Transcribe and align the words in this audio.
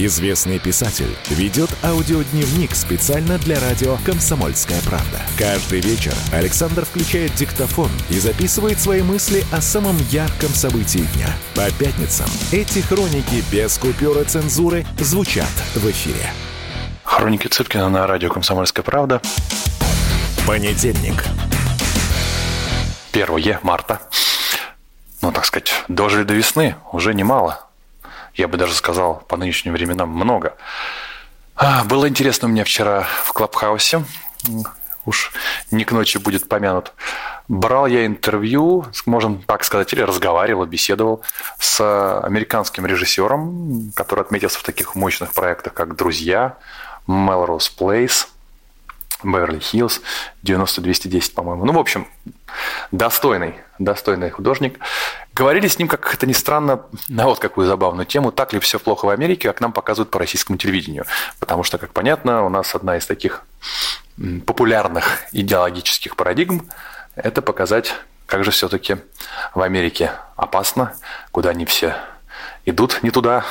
Известный 0.00 0.60
писатель 0.60 1.12
ведет 1.28 1.70
аудиодневник 1.82 2.76
специально 2.76 3.36
для 3.36 3.58
радио 3.58 3.96
«Комсомольская 4.06 4.80
правда». 4.82 5.20
Каждый 5.36 5.80
вечер 5.80 6.14
Александр 6.32 6.84
включает 6.84 7.34
диктофон 7.34 7.90
и 8.08 8.20
записывает 8.20 8.78
свои 8.78 9.02
мысли 9.02 9.44
о 9.50 9.60
самом 9.60 9.96
ярком 10.10 10.50
событии 10.50 11.04
дня. 11.14 11.26
По 11.56 11.68
пятницам 11.72 12.28
эти 12.52 12.78
хроники 12.78 13.42
без 13.50 13.76
купюра 13.76 14.22
цензуры 14.22 14.86
звучат 15.00 15.50
в 15.74 15.90
эфире. 15.90 16.30
Хроники 17.02 17.48
Цыпкина 17.48 17.88
на 17.88 18.06
радио 18.06 18.28
«Комсомольская 18.28 18.84
правда». 18.84 19.20
Понедельник. 20.46 21.24
1 23.12 23.58
марта. 23.64 24.00
Ну, 25.22 25.32
так 25.32 25.44
сказать, 25.44 25.72
дожили 25.88 26.22
до 26.22 26.34
весны. 26.34 26.76
Уже 26.92 27.14
немало. 27.14 27.67
Я 28.38 28.46
бы 28.46 28.56
даже 28.56 28.72
сказал, 28.72 29.24
по 29.26 29.36
нынешним 29.36 29.72
временам 29.72 30.10
много. 30.10 30.56
А, 31.56 31.82
было 31.82 32.08
интересно 32.08 32.46
у 32.46 32.50
меня 32.52 32.62
вчера 32.62 33.04
в 33.24 33.32
Клабхаусе. 33.32 34.04
Уж 35.04 35.32
не 35.72 35.84
к 35.84 35.90
ночи 35.90 36.18
будет 36.18 36.48
помянут. 36.48 36.92
Брал 37.48 37.88
я 37.88 38.06
интервью, 38.06 38.86
можем 39.06 39.42
так 39.42 39.64
сказать, 39.64 39.92
или 39.92 40.02
разговаривал, 40.02 40.66
беседовал 40.66 41.22
с 41.58 42.20
американским 42.20 42.86
режиссером, 42.86 43.90
который 43.96 44.20
отметился 44.20 44.60
в 44.60 44.62
таких 44.62 44.94
мощных 44.94 45.32
проектах, 45.32 45.74
как 45.74 45.96
«Друзья», 45.96 46.58
«Melrose 47.08 47.72
Place», 47.76 48.28
Беверли-Хиллз, 49.24 50.00
90-210, 50.44 51.34
по-моему. 51.34 51.64
Ну, 51.64 51.72
в 51.72 51.78
общем, 51.78 52.06
достойный, 52.92 53.56
достойный 53.78 54.30
художник. 54.30 54.78
Говорили 55.38 55.68
с 55.68 55.78
ним, 55.78 55.86
как 55.86 56.12
это 56.12 56.26
ни 56.26 56.32
странно, 56.32 56.82
на 57.08 57.26
вот 57.26 57.38
какую 57.38 57.68
забавную 57.68 58.06
тему, 58.06 58.32
так 58.32 58.52
ли 58.52 58.58
все 58.58 58.80
плохо 58.80 59.06
в 59.06 59.10
Америке, 59.10 59.46
как 59.46 59.60
нам 59.60 59.72
показывают 59.72 60.10
по 60.10 60.18
российскому 60.18 60.58
телевидению. 60.58 61.04
Потому 61.38 61.62
что, 61.62 61.78
как 61.78 61.92
понятно, 61.92 62.44
у 62.44 62.48
нас 62.48 62.74
одна 62.74 62.96
из 62.96 63.06
таких 63.06 63.44
популярных 64.46 65.20
идеологических 65.30 66.16
парадигм– 66.16 66.68
это 67.14 67.40
показать, 67.40 67.94
как 68.26 68.42
же 68.42 68.50
все-таки 68.50 68.96
в 69.54 69.60
Америке 69.60 70.10
опасно, 70.34 70.94
куда 71.30 71.50
они 71.50 71.66
все 71.66 71.94
идут 72.64 72.98
не 73.04 73.12
туда, 73.12 73.44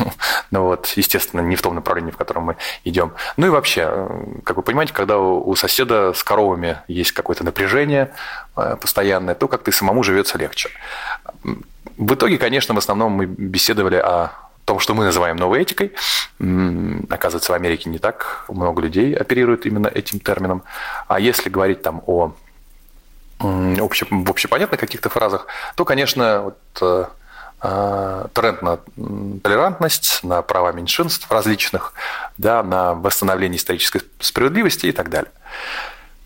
ну 0.50 0.64
вот, 0.64 0.86
естественно, 0.96 1.40
не 1.40 1.56
в 1.56 1.62
том 1.62 1.74
направлении, 1.74 2.10
в 2.10 2.16
котором 2.16 2.44
мы 2.44 2.56
идем. 2.84 3.12
Ну 3.36 3.46
и 3.46 3.50
вообще, 3.50 3.82
э, 3.86 4.24
как 4.44 4.56
вы 4.56 4.62
понимаете, 4.62 4.92
когда 4.92 5.18
у 5.18 5.54
соседа 5.56 6.12
с 6.12 6.22
коровами 6.22 6.78
есть 6.88 7.12
какое-то 7.12 7.44
напряжение 7.44 8.12
э, 8.56 8.76
постоянное, 8.80 9.34
то 9.34 9.48
как-то 9.48 9.70
и 9.70 9.74
самому 9.74 10.02
живется 10.02 10.38
легче. 10.38 10.70
В 11.96 12.14
итоге, 12.14 12.38
конечно, 12.38 12.74
в 12.74 12.78
основном 12.78 13.12
мы 13.12 13.26
беседовали 13.26 13.96
о 13.96 14.30
том, 14.64 14.78
что 14.78 14.94
мы 14.94 15.04
называем 15.04 15.36
новой 15.36 15.62
этикой. 15.62 15.92
Оказывается, 17.10 17.52
в 17.52 17.54
Америке 17.54 17.90
не 17.90 17.98
так 17.98 18.44
много 18.48 18.82
людей 18.82 19.14
оперируют 19.14 19.66
именно 19.66 19.88
этим 19.88 20.20
термином. 20.20 20.62
А 21.08 21.18
если 21.20 21.50
говорить 21.50 21.82
там 21.82 22.02
о 22.06 22.32
обще, 23.40 24.06
в 24.08 24.30
общепонятных 24.30 24.78
каких-то 24.78 25.08
фразах, 25.08 25.48
то, 25.74 25.84
конечно, 25.84 26.42
вот, 26.42 26.58
Э, 26.80 27.06
тренд 27.62 28.60
на 28.62 28.78
толерантность, 29.42 30.24
на 30.24 30.42
права 30.42 30.72
меньшинств 30.72 31.30
различных, 31.30 31.92
да, 32.36 32.62
на 32.64 32.94
восстановление 32.94 33.56
исторической 33.56 34.02
справедливости 34.18 34.86
и 34.86 34.92
так 34.92 35.10
далее. 35.10 35.30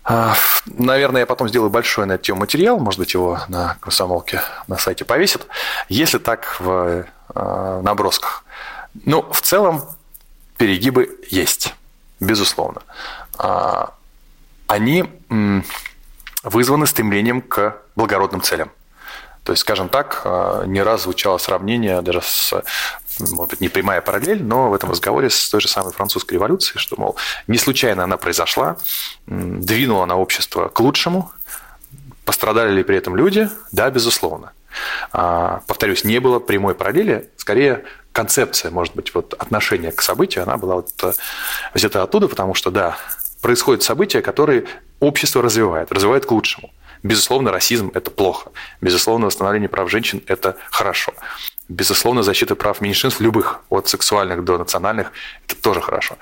Э, 0.07 0.33
наверное, 0.65 1.21
я 1.21 1.25
потом 1.25 1.49
сделаю 1.49 1.69
большой 1.69 2.05
на 2.05 2.13
эту 2.13 2.23
тему 2.23 2.39
материал, 2.39 2.79
может 2.79 2.99
быть, 2.99 3.13
его 3.13 3.39
на 3.49 3.77
комсомолке 3.81 4.41
на 4.67 4.77
сайте 4.77 5.05
повесят, 5.05 5.45
если 5.89 6.17
так 6.17 6.59
в 6.59 7.05
э, 7.35 7.81
набросках. 7.83 8.43
Ну, 9.05 9.21
в 9.31 9.41
целом, 9.41 9.83
перегибы 10.57 11.19
есть, 11.29 11.75
безусловно. 12.19 12.81
Они 14.65 15.05
вызваны 16.41 16.87
стремлением 16.87 17.41
к 17.41 17.77
благородным 17.95 18.41
целям. 18.41 18.71
То 19.47 19.53
есть, 19.53 19.61
скажем 19.61 19.87
так, 19.87 20.23
э, 20.25 20.63
не 20.67 20.81
раз 20.81 21.03
звучало 21.03 21.37
сравнение 21.37 22.01
даже 22.01 22.21
с 22.21 22.53
может 23.31 23.51
быть, 23.51 23.61
не 23.61 23.69
прямая 23.69 24.01
параллель, 24.01 24.43
но 24.43 24.69
в 24.69 24.73
этом 24.73 24.91
разговоре 24.91 25.29
с 25.29 25.49
той 25.49 25.61
же 25.61 25.69
самой 25.69 25.93
французской 25.93 26.33
революцией, 26.33 26.79
что, 26.79 26.99
мол, 26.99 27.15
не 27.47 27.57
случайно 27.57 28.03
она 28.03 28.17
произошла, 28.17 28.75
двинула 29.25 30.05
на 30.05 30.17
общество 30.17 30.67
к 30.67 30.77
лучшему, 30.81 31.31
пострадали 32.25 32.73
ли 32.73 32.83
при 32.83 32.97
этом 32.97 33.15
люди? 33.15 33.49
Да, 33.71 33.89
безусловно. 33.89 34.51
А, 35.13 35.61
повторюсь, 35.65 36.03
не 36.03 36.19
было 36.19 36.39
прямой 36.39 36.75
параллели, 36.75 37.29
скорее 37.37 37.85
концепция, 38.11 38.69
может 38.69 38.95
быть, 38.95 39.15
вот 39.15 39.33
отношение 39.33 39.93
к 39.93 40.01
событию, 40.01 40.43
она 40.43 40.57
была 40.57 40.75
вот 40.75 40.91
э, 41.03 41.13
взята 41.73 42.03
оттуда, 42.03 42.27
потому 42.27 42.53
что, 42.53 42.69
да, 42.69 42.97
происходят 43.41 43.81
события, 43.81 44.21
которые 44.21 44.65
общество 44.99 45.41
развивает, 45.41 45.89
развивает 45.89 46.25
к 46.25 46.31
лучшему. 46.31 46.69
Безусловно, 47.03 47.51
расизм– 47.51 47.91
это 47.93 48.11
плохо. 48.11 48.51
Безусловно, 48.81 49.27
восстановление 49.27 49.69
прав 49.69 49.89
женщин– 49.89 50.21
это 50.27 50.57
хорошо. 50.71 51.13
Безусловно, 51.69 52.23
защита 52.23 52.55
прав 52.55 52.81
меньшинств, 52.81 53.21
любых, 53.21 53.59
от 53.69 53.87
сексуальных 53.87 54.43
до 54.43 54.57
национальных, 54.57 55.11
это 55.45 55.61
тоже 55.61 55.81
хорошо. 55.81 56.17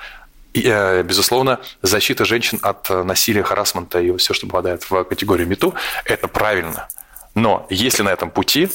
И, 0.53 0.63
э, 0.65 1.03
безусловно, 1.03 1.59
защита 1.81 2.25
женщин 2.25 2.59
от 2.61 2.89
э, 2.89 3.03
насилия, 3.03 3.43
харасмента 3.43 3.99
и 3.99 4.15
все, 4.17 4.33
что 4.33 4.47
попадает 4.47 4.89
в 4.89 5.03
категорию 5.03 5.47
МИТУ, 5.47 5.75
это 6.05 6.27
правильно. 6.27 6.87
Но 7.35 7.67
если 7.69 8.03
на 8.03 8.09
этом 8.09 8.31
пути 8.31 8.69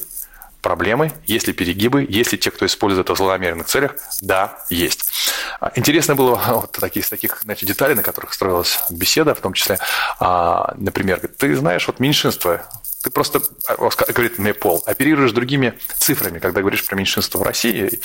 проблемы, 0.63 1.13
есть 1.25 1.47
ли 1.47 1.53
перегибы, 1.53 2.07
есть 2.09 2.33
ли 2.33 2.39
те, 2.39 2.51
кто 2.51 2.67
использует 2.67 3.07
это 3.07 3.15
в 3.15 3.19
злонамеренных 3.19 3.67
целях, 3.67 3.93
да, 4.21 4.59
есть. 4.69 5.11
А, 5.61 5.73
интересно 5.75 6.15
было 6.15 6.41
вот 6.49 6.73
такие, 6.73 7.05
таких 7.05 7.41
значит, 7.43 7.69
деталей, 7.69 7.95
на 7.95 8.03
которых 8.03 8.33
строилась 8.35 8.79
беседа, 8.91 9.35
в 9.35 9.41
том 9.41 9.53
числе, 9.53 9.79
а, 10.19 10.75
например, 10.77 11.21
ты 11.39 11.55
знаешь, 11.57 11.87
вот 11.87 12.01
меньшинство, 12.01 12.59
ты 13.03 13.11
просто, 13.11 13.41
а, 13.67 13.77
говорит 14.13 14.39
мне 14.39 14.55
Пол, 14.55 14.83
оперируешь 14.87 15.33
другими 15.33 15.79
цифрами, 15.99 16.39
когда 16.39 16.61
говоришь 16.61 16.85
про 16.85 16.97
меньшинство 16.97 17.41
в 17.41 17.43
России 17.43 18.01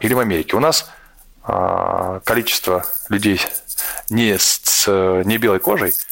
или 0.00 0.14
в 0.14 0.18
Америке. 0.18 0.56
У 0.56 0.60
нас 0.60 0.90
количество 2.24 2.84
людей 3.08 3.40
не 4.10 4.36
с 4.38 4.86
не 4.86 5.38
белой 5.38 5.60
кожей– 5.60 5.94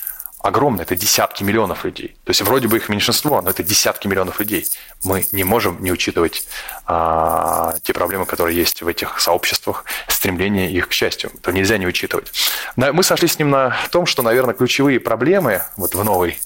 огромное, 0.46 0.84
это 0.84 0.94
десятки 0.94 1.42
миллионов 1.42 1.84
людей. 1.84 2.16
То 2.24 2.30
есть 2.30 2.40
вроде 2.42 2.68
бы 2.68 2.76
их 2.76 2.88
меньшинство, 2.88 3.42
но 3.42 3.50
это 3.50 3.62
десятки 3.62 4.06
миллионов 4.06 4.38
людей. 4.38 4.66
Мы 5.04 5.26
не 5.32 5.44
можем 5.44 5.82
не 5.82 5.90
учитывать 5.90 6.44
а, 6.86 7.74
те 7.82 7.92
проблемы, 7.92 8.26
которые 8.26 8.56
есть 8.56 8.82
в 8.82 8.86
этих 8.86 9.20
сообществах, 9.20 9.84
стремление 10.08 10.70
их 10.70 10.88
к 10.88 10.92
счастью. 10.92 11.30
Это 11.34 11.52
нельзя 11.52 11.78
не 11.78 11.86
учитывать. 11.86 12.32
Мы 12.76 13.02
сошли 13.02 13.26
с 13.26 13.38
ним 13.38 13.50
на 13.50 13.76
том, 13.90 14.06
что, 14.06 14.22
наверное, 14.22 14.54
ключевые 14.54 15.00
проблемы 15.00 15.62
вот 15.76 15.94
в 15.94 16.04
новой 16.04 16.38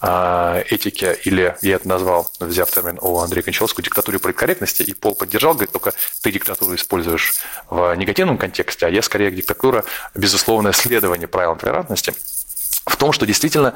а, 0.00 0.62
этике, 0.70 1.18
или 1.24 1.56
я 1.60 1.76
это 1.76 1.88
назвал, 1.88 2.30
взяв 2.38 2.70
термин 2.70 2.98
у 3.02 3.18
Андрея 3.18 3.42
Кончаловского, 3.42 3.82
диктатуре 3.82 4.20
политкорректности, 4.20 4.82
и 4.82 4.94
Пол 4.94 5.16
поддержал, 5.16 5.54
говорит, 5.54 5.72
только 5.72 5.92
ты 6.22 6.30
диктатуру 6.30 6.74
используешь 6.76 7.34
в 7.68 7.94
негативном 7.96 8.38
контексте, 8.38 8.86
а 8.86 8.88
я 8.88 9.02
скорее 9.02 9.32
диктатура, 9.32 9.84
безусловное 10.14 10.72
следование 10.72 11.26
правилам 11.26 11.58
толерантности– 11.58 12.14
в 12.86 12.96
том, 12.96 13.12
что 13.12 13.26
действительно 13.26 13.74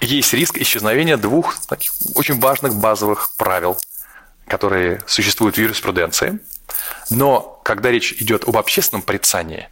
есть 0.00 0.32
риск 0.32 0.58
исчезновения 0.58 1.16
двух 1.16 1.58
таких 1.66 1.92
очень 2.14 2.38
важных 2.40 2.74
базовых 2.76 3.32
правил, 3.36 3.78
которые 4.46 5.02
существуют 5.06 5.56
в 5.56 5.60
юриспруденции. 5.60 6.38
Но 7.10 7.60
когда 7.64 7.90
речь 7.90 8.12
идет 8.12 8.44
об 8.46 8.56
общественном 8.56 9.02
порицании, 9.02 9.68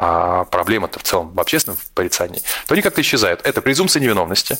а 0.00 0.44
проблема-то 0.44 1.00
в 1.00 1.02
целом 1.02 1.30
в 1.34 1.40
общественном 1.40 1.76
порицании, 1.94 2.40
то 2.66 2.74
они 2.74 2.82
как-то 2.82 3.00
исчезают. 3.00 3.40
Это 3.44 3.60
презумпция 3.60 4.00
невиновности. 4.00 4.56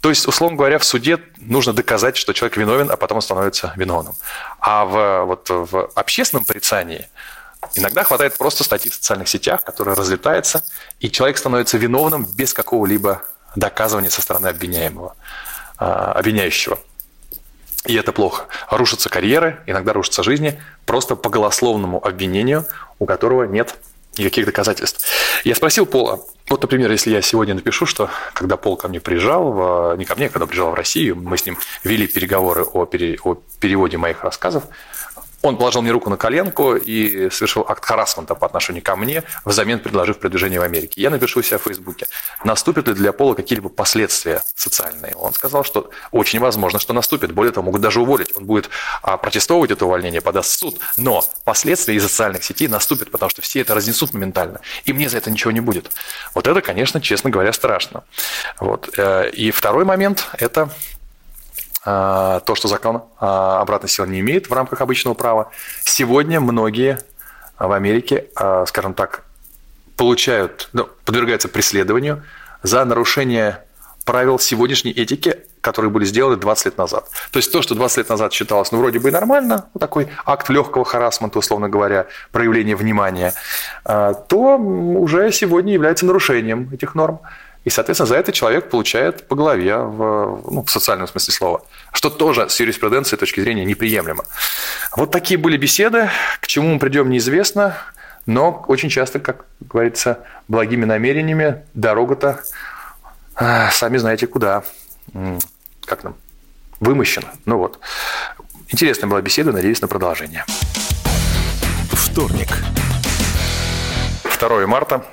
То 0.00 0.08
есть, 0.08 0.26
условно 0.26 0.56
говоря, 0.56 0.78
в 0.78 0.84
суде 0.84 1.18
нужно 1.36 1.74
доказать, 1.74 2.16
что 2.16 2.32
человек 2.32 2.56
виновен, 2.56 2.90
а 2.90 2.96
потом 2.96 3.16
он 3.16 3.22
становится 3.22 3.74
виновным. 3.76 4.14
А 4.58 4.86
в, 4.86 5.24
вот, 5.26 5.50
в 5.50 5.90
общественном 5.94 6.44
порицании 6.44 7.08
Иногда 7.74 8.04
хватает 8.04 8.36
просто 8.36 8.64
статьи 8.64 8.90
в 8.90 8.94
социальных 8.94 9.28
сетях, 9.28 9.62
которая 9.62 9.94
разлетается, 9.94 10.64
и 10.98 11.10
человек 11.10 11.38
становится 11.38 11.76
виновным 11.78 12.24
без 12.24 12.54
какого-либо 12.54 13.22
доказывания 13.54 14.10
со 14.10 14.22
стороны 14.22 14.48
обвиняемого, 14.48 15.14
а, 15.78 16.12
обвиняющего. 16.12 16.78
И 17.86 17.94
это 17.94 18.12
плохо. 18.12 18.46
Рушатся 18.70 19.08
карьеры, 19.08 19.62
иногда 19.66 19.92
рушатся 19.92 20.22
жизни 20.22 20.62
просто 20.84 21.16
по 21.16 21.30
голословному 21.30 22.04
обвинению, 22.04 22.66
у 22.98 23.06
которого 23.06 23.44
нет 23.44 23.74
никаких 24.18 24.46
доказательств. 24.46 25.06
Я 25.44 25.54
спросил 25.54 25.86
Пола, 25.86 26.20
вот, 26.50 26.62
например, 26.62 26.90
если 26.90 27.10
я 27.10 27.22
сегодня 27.22 27.54
напишу, 27.54 27.86
что 27.86 28.10
когда 28.34 28.56
Пол 28.56 28.76
ко 28.76 28.88
мне 28.88 29.00
приезжал, 29.00 29.52
в, 29.52 29.96
не 29.96 30.04
ко 30.04 30.16
мне, 30.16 30.28
когда 30.28 30.46
приезжал 30.46 30.72
в 30.72 30.74
Россию, 30.74 31.14
мы 31.16 31.38
с 31.38 31.46
ним 31.46 31.56
вели 31.84 32.08
переговоры 32.08 32.64
о, 32.64 32.86
пере, 32.86 33.18
о 33.22 33.36
переводе 33.60 33.98
моих 33.98 34.24
рассказов, 34.24 34.64
Он 35.42 35.56
положил 35.56 35.82
мне 35.82 35.90
руку 35.90 36.10
на 36.10 36.16
коленку 36.16 36.76
и 36.76 37.30
совершил 37.30 37.64
акт 37.66 37.84
харасмента 37.84 38.34
по 38.34 38.46
отношению 38.46 38.82
ко 38.82 38.96
мне, 38.96 39.22
взамен 39.44 39.78
предложив 39.78 40.18
продвижение 40.18 40.60
в 40.60 40.62
Америке. 40.62 41.00
Я 41.00 41.10
напишу 41.10 41.42
себя 41.42 41.58
в 41.58 41.62
Фейсбуке. 41.62 42.06
Наступят 42.44 42.88
ли 42.88 42.94
для 42.94 43.12
Пола 43.12 43.34
какие-либо 43.34 43.68
последствия 43.68 44.42
социальные? 44.54 45.14
Он 45.14 45.32
сказал, 45.32 45.64
что 45.64 45.90
очень 46.10 46.40
возможно, 46.40 46.78
что 46.78 46.92
наступит. 46.92 47.32
Более 47.32 47.52
того, 47.52 47.66
могут 47.66 47.80
даже 47.80 48.00
уволить. 48.00 48.36
Он 48.36 48.44
будет 48.44 48.68
а, 49.02 49.16
протестовывать 49.16 49.70
это 49.70 49.86
увольнение, 49.86 50.20
подаст 50.20 50.50
в 50.50 50.58
суд. 50.58 50.78
Но 50.96 51.24
последствия 51.44 51.94
из 51.94 52.02
социальных 52.02 52.44
сетей 52.44 52.68
наступят, 52.68 53.10
потому 53.10 53.30
что 53.30 53.40
все 53.42 53.60
это 53.60 53.74
разнесут 53.74 54.12
моментально. 54.12 54.60
И 54.84 54.92
мне 54.92 55.08
за 55.08 55.18
это 55.18 55.30
ничего 55.30 55.50
не 55.52 55.60
будет. 55.60 55.90
Вот 56.34 56.46
это, 56.46 56.60
конечно, 56.60 57.00
честно 57.00 57.30
говоря, 57.30 57.52
страшно. 57.52 58.04
Вот. 58.58 58.90
Э, 58.98 59.30
и 59.30 59.50
второй 59.50 59.84
момент– 59.84 60.28
это 60.38 60.70
то, 61.84 62.54
что 62.54 62.68
закон 62.68 63.04
а, 63.18 63.60
обратной 63.60 63.88
силы 63.88 64.08
не 64.08 64.20
имеет 64.20 64.50
в 64.50 64.52
рамках 64.52 64.80
обычного 64.82 65.14
права. 65.14 65.50
Сегодня 65.82 66.40
многие 66.40 66.98
в 67.58 67.72
Америке, 67.72 68.26
а, 68.36 68.66
скажем 68.66 68.94
так, 68.94 69.24
получают, 69.96 70.68
ну, 70.72 70.88
подвергаются 71.04 71.48
преследованию 71.48 72.22
за 72.62 72.84
нарушение 72.84 73.64
правил 74.04 74.38
сегодняшней 74.38 74.92
этики, 74.92 75.36
которые 75.60 75.90
были 75.90 76.04
сделаны 76.04 76.36
20 76.36 76.66
лет 76.66 76.78
назад. 76.78 77.08
То 77.30 77.38
есть 77.38 77.52
то, 77.52 77.62
что 77.62 77.74
20 77.74 77.98
лет 77.98 78.08
назад 78.08 78.32
считалось, 78.32 78.72
ну, 78.72 78.78
вроде 78.78 78.98
бы 78.98 79.10
нормально, 79.10 79.68
вот 79.72 79.80
такой 79.80 80.08
акт 80.26 80.48
легкого 80.48 80.84
харасмента, 80.84 81.38
условно 81.38 81.68
говоря, 81.68 82.06
проявление 82.32 82.76
внимания, 82.76 83.34
то 83.84 84.56
уже 84.56 85.30
сегодня 85.32 85.74
является 85.74 86.06
нарушением 86.06 86.70
этих 86.72 86.94
норм. 86.94 87.20
И, 87.64 87.70
соответственно, 87.70 88.06
за 88.06 88.16
это 88.16 88.32
человек 88.32 88.70
получает 88.70 89.28
по 89.28 89.36
голове 89.36 89.76
в, 89.76 90.42
ну, 90.50 90.64
в 90.64 90.70
социальном 90.70 91.06
смысле 91.06 91.34
слова, 91.34 91.62
что 91.92 92.08
тоже 92.08 92.48
с 92.48 92.58
юриспруденцией 92.58 93.18
точки 93.18 93.40
зрения 93.40 93.64
неприемлемо. 93.64 94.24
Вот 94.96 95.10
такие 95.10 95.38
были 95.38 95.56
беседы. 95.58 96.10
К 96.40 96.46
чему 96.46 96.72
мы 96.72 96.78
придем, 96.78 97.10
неизвестно. 97.10 97.76
Но 98.24 98.64
очень 98.68 98.88
часто, 98.88 99.18
как 99.18 99.44
говорится, 99.60 100.20
благими 100.48 100.84
намерениями 100.84 101.62
дорога-то 101.74 102.40
а, 103.34 103.70
сами 103.70 103.96
знаете 103.96 104.26
куда. 104.26 104.62
Как 105.84 106.04
нам? 106.04 106.14
Вымощена. 106.78 107.28
Ну 107.46 107.58
вот. 107.58 107.78
Интересная 108.68 109.08
была 109.08 109.20
беседа, 109.20 109.52
надеюсь 109.52 109.80
на 109.80 109.88
продолжение. 109.88 110.44
Вторник. 111.90 112.48
2 114.38 114.66
марта 114.66 115.04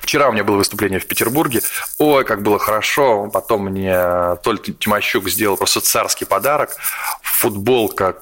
Вчера 0.00 0.28
у 0.28 0.32
меня 0.32 0.44
было 0.44 0.56
выступление 0.56 0.98
в 0.98 1.06
Петербурге. 1.06 1.60
Ой, 1.98 2.24
как 2.24 2.42
было 2.42 2.58
хорошо. 2.58 3.28
Потом 3.32 3.64
мне 3.64 4.36
Толь 4.42 4.58
Тимощук 4.58 5.28
сделал 5.28 5.56
просто 5.56 5.80
царский 5.80 6.24
подарок. 6.24 6.76
Футболка 7.22 8.16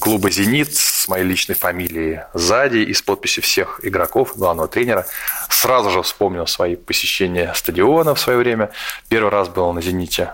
клуба 0.00 0.30
«Зенит» 0.30 0.74
с 0.74 1.08
моей 1.08 1.24
личной 1.24 1.54
фамилией 1.54 2.20
сзади 2.34 2.78
и 2.78 2.94
с 2.94 3.02
подписью 3.02 3.42
всех 3.42 3.80
игроков, 3.82 4.36
главного 4.36 4.68
тренера. 4.68 5.06
Сразу 5.48 5.90
же 5.90 6.02
вспомнил 6.02 6.46
свои 6.46 6.76
посещения 6.76 7.52
стадиона 7.54 8.14
в 8.14 8.20
свое 8.20 8.38
время. 8.38 8.70
Первый 9.08 9.30
раз 9.30 9.48
был 9.48 9.72
на 9.72 9.82
«Зените» 9.82 10.30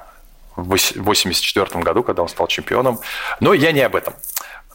в 0.56 0.62
1984 0.62 1.82
году, 1.82 2.02
когда 2.02 2.22
он 2.22 2.28
стал 2.28 2.46
чемпионом. 2.46 3.00
Но 3.40 3.54
я 3.54 3.72
не 3.72 3.80
об 3.80 3.96
этом. 3.96 4.14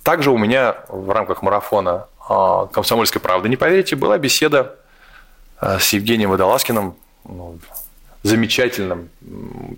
Также 0.04 0.32
у 0.32 0.38
меня 0.38 0.76
в 0.88 1.10
рамках 1.12 1.42
марафона 1.42 2.08
а, 2.28 2.68
«Комсомольской 2.68 3.22
правды», 3.22 3.50
не 3.50 3.58
поверите, 3.58 3.96
была 3.96 4.18
беседа 4.18 4.76
с 5.62 5.94
Евгением 5.94 6.30
Водолазкиным, 6.30 6.96
ну, 7.24 7.60
замечательным 8.24 9.10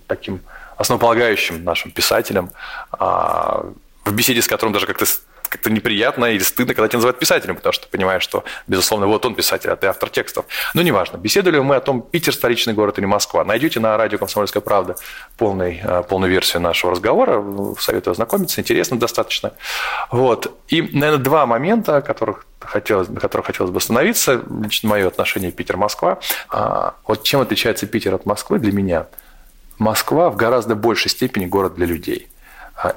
таким 0.08 0.42
основополагающим 0.78 1.64
нашим 1.64 1.92
писателем, 1.92 2.52
а, 2.92 3.66
в 4.06 4.14
беседе 4.14 4.42
с 4.42 4.48
которым 4.48 4.74
даже 4.74 4.86
как-то 4.86 5.06
как-то 5.48 5.70
неприятно 5.70 6.26
или 6.26 6.44
стыдно, 6.44 6.74
когда 6.74 6.88
тебя 6.88 6.98
называют 6.98 7.20
писателем, 7.20 7.56
потому 7.56 7.74
что 7.74 7.86
ты 7.86 7.92
понимаешь, 7.92 8.24
что, 8.24 8.44
безусловно, 8.68 9.08
вот 9.08 9.26
он 9.26 9.36
писатель, 9.36 9.70
а 9.70 9.76
ты 9.76 9.88
автор 9.88 10.10
текстов. 10.10 10.46
Но 10.74 10.82
неважно, 10.82 11.18
беседовали 11.18 11.60
мы 11.60 11.76
о 11.76 11.80
том, 11.82 12.02
Питер– 12.02 12.34
столичный 12.34 12.74
город 12.74 12.98
или 13.00 13.06
Москва. 13.06 13.44
Найдете 13.44 13.80
на 13.80 13.98
радио 13.98 14.18
«Комсомольская 14.18 14.62
правда» 14.62 14.96
полный, 15.38 15.82
э, 15.84 16.04
полную 16.08 16.32
версию 16.32 16.62
нашего 16.62 16.92
разговора, 16.94 17.44
советую 17.80 18.12
ознакомиться, 18.12 18.62
интересно 18.62 19.00
достаточно. 19.00 19.54
Вот. 20.12 20.52
И, 20.68 20.82
наверное, 20.82 21.24
два 21.24 21.46
момента, 21.46 22.02
которых 22.02 22.46
хотелось, 22.60 23.08
на 23.08 23.20
которых 23.20 23.48
хотелось 23.48 23.72
бы 23.72 23.78
остановиться, 23.78 24.44
лично 24.64 24.90
мое 24.90 25.08
отношение 25.08 25.52
Питер-Москва. 25.52 26.20
А, 26.50 26.96
вот 27.06 27.24
чем 27.24 27.42
отличается 27.42 27.88
Питер 27.88 28.16
от 28.16 28.26
Москвы 28.26 28.60
для 28.60 28.72
меня? 28.72 29.08
Москва 29.78 30.30
в 30.30 30.36
гораздо 30.36 30.76
большей 30.76 31.10
степени 31.10 31.46
город 31.46 31.76
для 31.76 31.86
людей– 31.86 32.28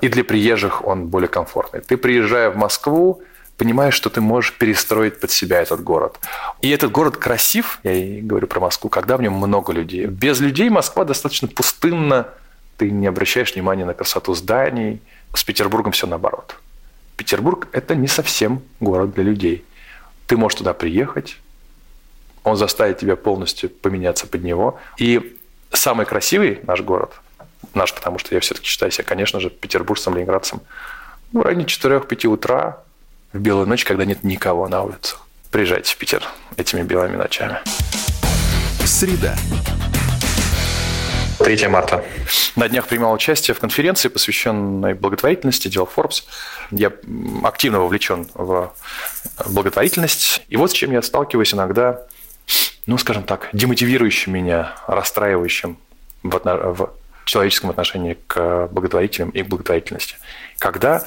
и 0.01 0.09
для 0.09 0.25
приезжих 0.25 0.87
он 0.87 1.07
более 1.07 1.29
комфортный. 1.29 1.81
Ты, 1.81 1.97
приезжая 1.97 2.51
в 2.51 2.57
Москву, 2.57 3.23
понимаешь, 3.57 3.95
что 3.95 4.11
ты 4.11 4.21
можешь 4.21 4.53
перестроить 4.53 5.21
под 5.21 5.31
себя 5.31 5.61
этот 5.61 5.83
город. 5.83 6.19
И 6.61 6.71
этот 6.71 6.93
город 6.93 7.17
красив, 7.17 7.79
я 7.83 7.93
и 7.93 8.21
говорю 8.21 8.47
про 8.47 8.61
Москву, 8.61 8.91
когда 8.91 9.17
в 9.17 9.23
нем 9.23 9.35
много 9.35 9.73
людей. 9.73 10.07
Без 10.07 10.41
людей 10.41 10.69
Москва 10.71 11.05
достаточно 11.05 11.49
пустынна, 11.49 12.29
ты 12.77 12.91
не 12.91 13.07
обращаешь 13.07 13.55
внимания 13.55 13.85
на 13.85 13.95
красоту 13.95 14.35
зданий. 14.35 15.01
С 15.35 15.45
Петербургом 15.45 15.93
все 15.93 16.07
наоборот. 16.07 16.57
Петербург– 17.17 17.69
это 17.73 17.95
не 17.95 18.09
совсем 18.09 18.63
город 18.81 19.15
для 19.15 19.25
людей. 19.25 19.65
Ты 20.27 20.37
можешь 20.37 20.59
туда 20.59 20.73
приехать, 20.73 21.37
он 22.45 22.57
заставит 22.57 22.99
тебя 22.99 23.17
полностью 23.17 23.69
поменяться 23.69 24.27
под 24.27 24.43
него. 24.43 24.79
И 24.97 25.37
самый 25.73 26.07
красивый 26.07 26.61
наш 26.63 26.81
город– 26.81 27.13
наш, 27.75 27.95
потому 27.95 28.19
что 28.19 28.35
я 28.35 28.41
все-таки 28.41 28.67
считаю 28.67 28.93
себя, 28.93 29.05
конечно 29.05 29.41
же, 29.41 29.51
петербуржцем, 29.51 30.15
ленинградцем. 30.15 30.61
В 31.33 31.41
районе 31.41 31.65
4-5 31.65 32.27
утра 32.27 32.79
в 33.33 33.39
белую 33.39 33.67
ночь, 33.67 33.85
когда 33.85 34.05
нет 34.05 34.25
никого 34.25 34.69
на 34.69 34.83
улицах. 34.83 35.27
Приезжайте 35.51 35.93
в 35.93 35.97
Питер 35.97 36.25
этими 36.57 36.83
белыми 36.83 37.17
ночами. 37.17 37.59
Среда. 38.85 39.37
3 41.39 41.69
марта. 41.69 42.05
На 42.57 42.69
днях 42.69 42.87
принимал 42.87 43.13
участие 43.13 43.55
в 43.55 43.61
конференции, 43.61 44.09
посвященной 44.09 44.95
благотворительности, 44.95 45.69
дел 45.69 45.89
Forbes. 45.95 46.25
Я 46.71 46.93
активно 47.43 47.81
вовлечен 47.81 48.29
в 48.35 48.73
благотворительность. 49.49 50.43
И 50.49 50.57
вот 50.57 50.71
с 50.71 50.75
чем 50.75 50.93
я 50.93 51.01
сталкиваюсь 51.01 51.55
иногда, 51.55 52.03
ну, 52.87 52.99
скажем 52.99 53.23
так, 53.23 53.49
демотивирующим 53.53 54.33
меня, 54.33 54.75
расстраивающим 54.87 55.79
в, 56.23 56.41
в 56.45 56.91
человеческом 57.25 57.71
отношении 57.71 58.19
к 58.27 58.69
благотворителям 58.73 59.31
и 59.31 59.43
к 59.43 59.47
благотворительности. 59.47 60.17
Когда 60.59 61.07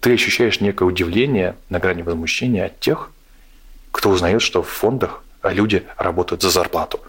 ты 0.00 0.14
ощущаешь 0.14 0.60
некое 0.60 0.84
удивление 0.84 1.56
на 1.68 1.78
грани 1.78 2.02
возмущения 2.02 2.66
от 2.66 2.78
тех, 2.80 3.10
кто 3.90 4.10
узнает, 4.10 4.42
что 4.42 4.62
в 4.62 4.68
фондах 4.68 5.22
люди 5.42 5.84
работают 5.96 6.42
за 6.42 6.50
зарплату. 6.50 7.00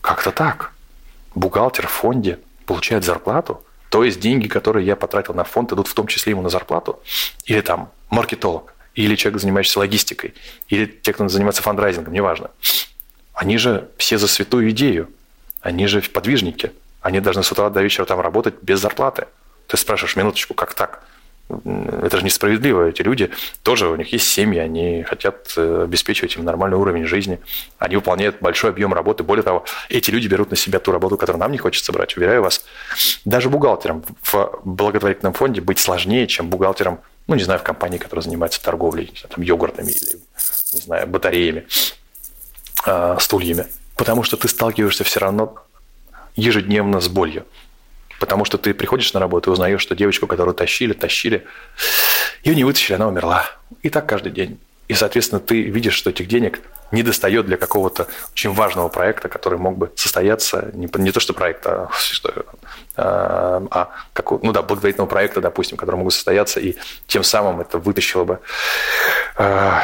Как-то 0.00 0.30
так. 0.30 0.72
Бухгалтер 1.34 1.88
в 1.88 1.90
фонде 1.90 2.38
получает 2.66 3.04
зарплату, 3.04 3.64
то 3.88 4.04
есть 4.04 4.20
деньги, 4.20 4.48
которые 4.48 4.86
я 4.86 4.96
потратил 4.96 5.34
на 5.34 5.44
фонд, 5.44 5.72
идут 5.72 5.88
в 5.88 5.94
том 5.94 6.06
числе 6.06 6.30
ему 6.30 6.42
на 6.42 6.50
зарплату. 6.50 7.00
Или 7.46 7.60
там 7.60 7.90
маркетолог, 8.10 8.74
или 8.94 9.16
человек, 9.16 9.40
занимающийся 9.40 9.80
логистикой, 9.80 10.34
или 10.68 10.86
те, 10.86 11.12
кто 11.12 11.28
занимается 11.28 11.62
фандрайзингом, 11.62 12.12
неважно. 12.12 12.50
Они 13.32 13.58
же 13.58 13.88
все 13.96 14.18
за 14.18 14.28
святую 14.28 14.70
идею. 14.70 15.10
Они 15.60 15.86
же 15.86 16.00
подвижники– 16.02 16.72
они 17.04 17.20
должны 17.20 17.42
с 17.42 17.52
утра 17.52 17.68
до 17.68 17.82
вечера 17.82 18.06
там 18.06 18.18
работать 18.18 18.54
без 18.62 18.80
зарплаты. 18.80 19.26
Ты 19.66 19.76
спрашиваешь, 19.76 20.16
минуточку, 20.16 20.54
как 20.54 20.72
так? 20.72 21.04
Это 21.50 22.16
же 22.16 22.24
несправедливо. 22.24 22.88
Эти 22.88 23.02
люди 23.02 23.30
тоже, 23.62 23.88
у 23.88 23.96
них 23.96 24.10
есть 24.10 24.26
семьи, 24.26 24.58
они 24.58 25.02
хотят 25.02 25.52
э, 25.58 25.82
обеспечивать 25.84 26.34
им 26.36 26.46
нормальный 26.46 26.78
уровень 26.78 27.04
жизни. 27.04 27.40
Они 27.78 27.96
выполняют 27.96 28.36
большой 28.40 28.70
объем 28.70 28.94
работы. 28.94 29.22
Более 29.22 29.42
того, 29.42 29.66
эти 29.90 30.10
люди 30.10 30.28
берут 30.28 30.50
на 30.50 30.56
себя 30.56 30.78
ту 30.78 30.92
работу, 30.92 31.18
которую 31.18 31.40
нам 31.40 31.52
не 31.52 31.58
хочется 31.58 31.92
брать. 31.92 32.16
Уверяю 32.16 32.42
вас, 32.42 32.64
даже 33.26 33.50
бухгалтерам 33.50 34.02
в 34.22 34.60
благотворительном 34.64 35.34
фонде 35.34 35.60
быть 35.60 35.78
сложнее, 35.78 36.26
чем 36.26 36.48
бухгалтерам, 36.48 37.00
ну, 37.26 37.34
не 37.34 37.42
знаю, 37.42 37.60
в 37.60 37.64
компании, 37.64 37.98
которая 37.98 38.22
занимается 38.22 38.62
торговлей, 38.62 39.12
там, 39.28 39.44
йогуртами 39.44 39.90
или, 39.90 40.20
не 40.72 40.80
знаю, 40.80 41.06
батареями, 41.06 41.66
э, 42.86 43.16
стульями. 43.20 43.66
Потому 43.94 44.22
что 44.22 44.38
ты 44.38 44.48
сталкиваешься 44.48 45.04
все 45.04 45.20
равно 45.20 45.63
ежедневно 46.36 47.00
с 47.00 47.08
болью. 47.08 47.46
Потому 48.20 48.44
что 48.44 48.58
ты 48.58 48.74
приходишь 48.74 49.12
на 49.12 49.20
работу 49.20 49.50
и 49.50 49.52
узнаешь, 49.52 49.80
что 49.80 49.94
девочку, 49.94 50.26
которую 50.26 50.54
тащили, 50.54 50.92
тащили, 50.92 51.46
ее 52.42 52.54
не 52.54 52.64
вытащили, 52.64 52.94
она 52.94 53.08
умерла. 53.08 53.44
И 53.82 53.90
так 53.90 54.06
каждый 54.08 54.32
день. 54.32 54.58
И, 54.86 54.94
соответственно, 54.94 55.40
ты 55.40 55.62
видишь, 55.62 55.94
что 55.94 56.10
этих 56.10 56.28
денег 56.28 56.60
не 56.92 57.02
достает 57.02 57.46
для 57.46 57.56
какого-то 57.56 58.06
очень 58.32 58.52
важного 58.52 58.88
проекта, 58.88 59.28
который 59.28 59.58
мог 59.58 59.78
бы 59.78 59.90
состояться, 59.96 60.70
не, 60.74 60.88
не 60.98 61.10
то 61.10 61.20
что 61.20 61.32
проекта, 61.32 61.88
а, 61.88 61.90
что, 61.92 62.44
а, 62.96 63.66
а 63.70 63.90
как, 64.12 64.30
ну 64.42 64.52
да, 64.52 64.62
благотворительного 64.62 65.08
проекта, 65.08 65.40
допустим, 65.40 65.78
который 65.78 65.96
мог 65.96 66.06
бы 66.06 66.10
состояться, 66.10 66.60
и 66.60 66.76
тем 67.06 67.24
самым 67.24 67.60
это 67.60 67.78
вытащило 67.78 68.24
бы 68.24 68.40
а, 69.36 69.82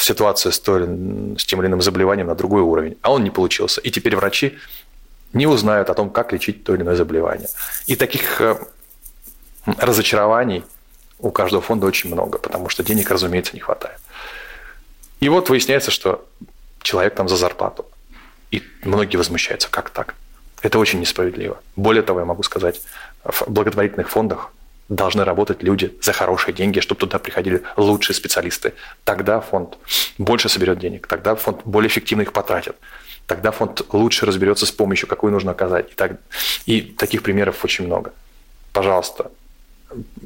ситуацию 0.00 0.52
с, 0.52 0.60
то, 0.60 0.78
с 0.78 1.44
тем 1.44 1.60
или 1.60 1.66
иным 1.66 1.80
заболеванием 1.80 2.26
на 2.26 2.34
другой 2.34 2.62
уровень. 2.62 2.96
А 3.02 3.12
он 3.12 3.24
не 3.24 3.30
получился. 3.30 3.80
И 3.80 3.90
теперь 3.90 4.14
врачи 4.14 4.58
не 5.32 5.46
узнают 5.46 5.90
о 5.90 5.94
том, 5.94 6.10
как 6.10 6.32
лечить 6.32 6.64
то 6.64 6.74
или 6.74 6.82
иное 6.82 6.96
заболевание. 6.96 7.48
И 7.86 7.96
таких 7.96 8.40
э, 8.40 8.56
разочарований 9.66 10.64
у 11.18 11.30
каждого 11.30 11.62
фонда 11.62 11.86
очень 11.86 12.12
много, 12.12 12.38
потому 12.38 12.68
что 12.68 12.82
денег, 12.82 13.10
разумеется, 13.10 13.54
не 13.54 13.60
хватает. 13.60 13.98
И 15.20 15.28
вот 15.28 15.50
выясняется, 15.50 15.90
что 15.90 16.26
человек 16.82 17.14
там 17.14 17.28
за 17.28 17.36
зарплату. 17.36 17.86
И 18.50 18.62
многие 18.82 19.16
возмущаются, 19.16 19.68
как 19.70 19.90
так? 19.90 20.14
Это 20.62 20.78
очень 20.78 21.00
несправедливо. 21.00 21.60
Более 21.76 22.02
того, 22.02 22.20
я 22.20 22.24
могу 22.24 22.42
сказать, 22.42 22.80
в 23.24 23.44
благотворительных 23.48 24.08
фондах 24.08 24.52
должны 24.88 25.24
работать 25.24 25.62
люди 25.62 25.96
за 26.00 26.12
хорошие 26.12 26.54
деньги, 26.54 26.80
чтобы 26.80 27.00
туда 27.00 27.18
приходили 27.18 27.62
лучшие 27.76 28.16
специалисты. 28.16 28.74
Тогда 29.04 29.40
фонд 29.40 29.78
больше 30.16 30.48
соберет 30.48 30.78
денег, 30.78 31.06
тогда 31.06 31.34
фонд 31.34 31.60
более 31.64 31.88
эффективно 31.88 32.22
их 32.22 32.32
потратит. 32.32 32.76
Тогда 33.26 33.50
фонд 33.50 33.82
лучше 33.92 34.24
разберется 34.24 34.64
с 34.64 34.70
помощью, 34.70 35.06
какую 35.06 35.32
нужно 35.32 35.50
оказать. 35.52 35.90
И, 35.90 35.94
так, 35.94 36.12
и 36.64 36.80
таких 36.80 37.22
примеров 37.22 37.62
очень 37.62 37.84
много. 37.84 38.14
Пожалуйста, 38.72 39.30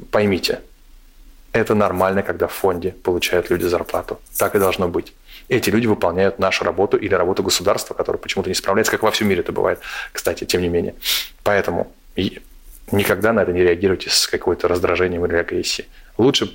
поймите, 0.09 0.61
это 1.51 1.75
нормально, 1.75 2.23
когда 2.23 2.47
в 2.47 2.53
фонде 2.53 2.91
получают 2.91 3.49
люди 3.49 3.65
зарплату. 3.65 4.19
Так 4.37 4.55
и 4.55 4.59
должно 4.59 4.87
быть. 4.87 5.13
Эти 5.49 5.69
люди 5.69 5.87
выполняют 5.87 6.39
нашу 6.39 6.63
работу 6.63 6.95
или 6.95 7.13
работу 7.13 7.43
государства, 7.43 7.93
которое 7.93 8.17
почему-то 8.17 8.49
не 8.49 8.55
справляется, 8.55 8.91
как 8.91 9.03
во 9.03 9.11
всем 9.11 9.27
мире 9.27 9.41
это 9.41 9.51
бывает, 9.51 9.79
кстати, 10.13 10.45
тем 10.45 10.61
не 10.61 10.69
менее. 10.69 10.95
Поэтому 11.43 11.91
никогда 12.91 13.33
на 13.33 13.41
это 13.41 13.53
не 13.53 13.61
реагируйте 13.61 14.09
с 14.09 14.27
какой-то 14.27 14.67
раздражением 14.67 15.25
или 15.25 15.35
агрессией. 15.35 15.87
Лучше, 16.17 16.51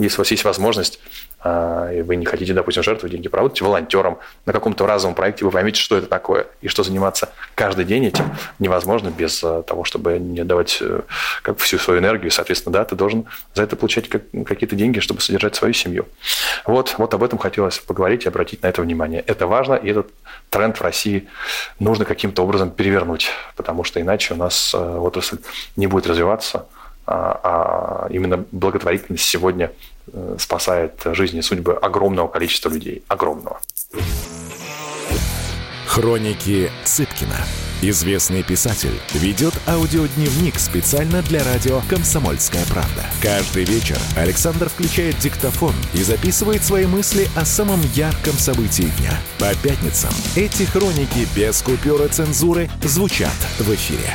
если 0.00 0.16
у 0.16 0.20
вас 0.20 0.30
есть 0.30 0.44
возможность, 0.44 1.00
и 1.42 2.02
вы 2.02 2.16
не 2.16 2.26
хотите, 2.26 2.52
допустим, 2.52 2.82
жертвовать 2.82 3.12
деньги, 3.12 3.28
поработайте 3.28 3.64
волонтером 3.64 4.18
на 4.44 4.52
каком-то 4.52 4.86
разовом 4.86 5.14
проекте, 5.14 5.44
вы 5.44 5.50
поймете, 5.50 5.80
что 5.80 5.96
это 5.96 6.06
такое, 6.06 6.46
и 6.60 6.68
что 6.68 6.82
заниматься 6.82 7.30
каждый 7.54 7.84
день 7.84 8.06
этим 8.06 8.24
невозможно 8.58 9.08
без 9.08 9.42
а, 9.42 9.62
того, 9.62 9.84
чтобы 9.84 10.18
не 10.18 10.40
отдавать 10.40 10.78
э, 10.80 11.00
как 11.42 11.58
всю 11.58 11.78
свою 11.78 12.00
энергию. 12.00 12.30
Соответственно, 12.30 12.74
да, 12.74 12.84
ты 12.84 12.94
должен 12.94 13.26
за 13.54 13.62
это 13.62 13.76
получать 13.76 14.08
какие-то 14.08 14.76
деньги, 14.76 15.00
чтобы 15.00 15.20
содержать 15.20 15.54
свою 15.54 15.72
семью. 15.72 16.06
Вот, 16.66 16.94
вот 16.98 17.14
об 17.14 17.22
этом 17.22 17.38
хотелось 17.38 17.78
поговорить 17.78 18.24
и 18.24 18.28
обратить 18.28 18.62
на 18.62 18.66
это 18.66 18.82
внимание. 18.82 19.22
Это 19.26 19.46
важно, 19.46 19.74
и 19.74 19.88
этот 19.90 20.08
тренд 20.50 20.76
в 20.76 20.82
России 20.82 21.28
нужно 21.78 22.04
каким-то 22.04 22.42
образом 22.42 22.70
перевернуть, 22.70 23.30
потому 23.56 23.84
что 23.84 24.00
иначе 24.00 24.34
у 24.34 24.36
нас 24.36 24.74
э, 24.74 24.78
отрасль 24.78 25.38
не 25.76 25.86
будет 25.86 26.06
развиваться, 26.06 26.66
а, 27.10 27.40
а 27.42 28.08
именно 28.10 28.44
благотворительность 28.52 29.24
сегодня 29.24 29.72
э, 30.12 30.36
спасает 30.38 31.02
жизни 31.06 31.40
и 31.40 31.42
судьбы 31.42 31.74
огромного 31.74 32.28
количества 32.28 32.68
людей. 32.68 33.02
Огромного. 33.08 33.60
Хроники 35.86 36.70
Цыпкина. 36.84 37.34
Известный 37.82 38.44
писатель 38.44 38.94
ведет 39.12 39.54
аудиодневник 39.66 40.58
специально 40.60 41.20
для 41.22 41.42
радио 41.42 41.80
«Комсомольская 41.88 42.64
правда». 42.66 43.04
Каждый 43.20 43.64
вечер 43.64 43.98
Александр 44.16 44.68
включает 44.68 45.18
диктофон 45.18 45.74
и 45.94 46.02
записывает 46.02 46.62
свои 46.62 46.86
мысли 46.86 47.26
о 47.36 47.44
самом 47.44 47.80
ярком 47.94 48.34
событии 48.34 48.92
дня. 48.98 49.18
По 49.40 49.52
пятницам 49.66 50.10
эти 50.36 50.62
хроники 50.62 51.26
без 51.34 51.60
купюра 51.62 52.06
цензуры 52.06 52.70
звучат 52.84 53.34
в 53.58 53.74
эфире. 53.74 54.14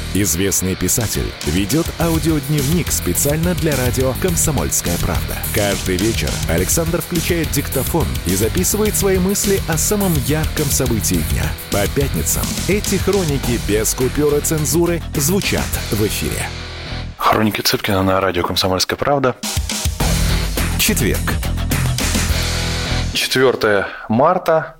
Известный 0.13 0.75
писатель 0.75 1.31
ведет 1.45 1.85
аудиодневник 1.97 2.91
специально 2.91 3.55
для 3.55 3.73
радио 3.77 4.13
«Комсомольская 4.21 4.97
правда». 4.97 5.37
Каждый 5.55 5.95
вечер 5.95 6.29
Александр 6.49 7.01
включает 7.01 7.49
диктофон 7.51 8.05
и 8.25 8.35
записывает 8.35 8.97
свои 8.97 9.19
мысли 9.19 9.61
о 9.69 9.77
самом 9.77 10.13
ярком 10.25 10.65
событии 10.65 11.23
дня. 11.31 11.45
По 11.71 11.87
пятницам 11.95 12.43
эти 12.67 12.95
хроники 12.95 13.57
без 13.69 13.93
купюра 13.93 14.41
цензуры 14.41 15.01
звучат 15.15 15.63
в 15.91 16.05
эфире. 16.05 16.45
Хроники 17.15 17.61
Цыпкина 17.61 18.03
на 18.03 18.19
радио 18.19 18.43
«Комсомольская 18.43 18.97
правда». 18.97 19.37
Четверг. 20.77 21.21
4 23.13 23.85
марта. 24.09 24.75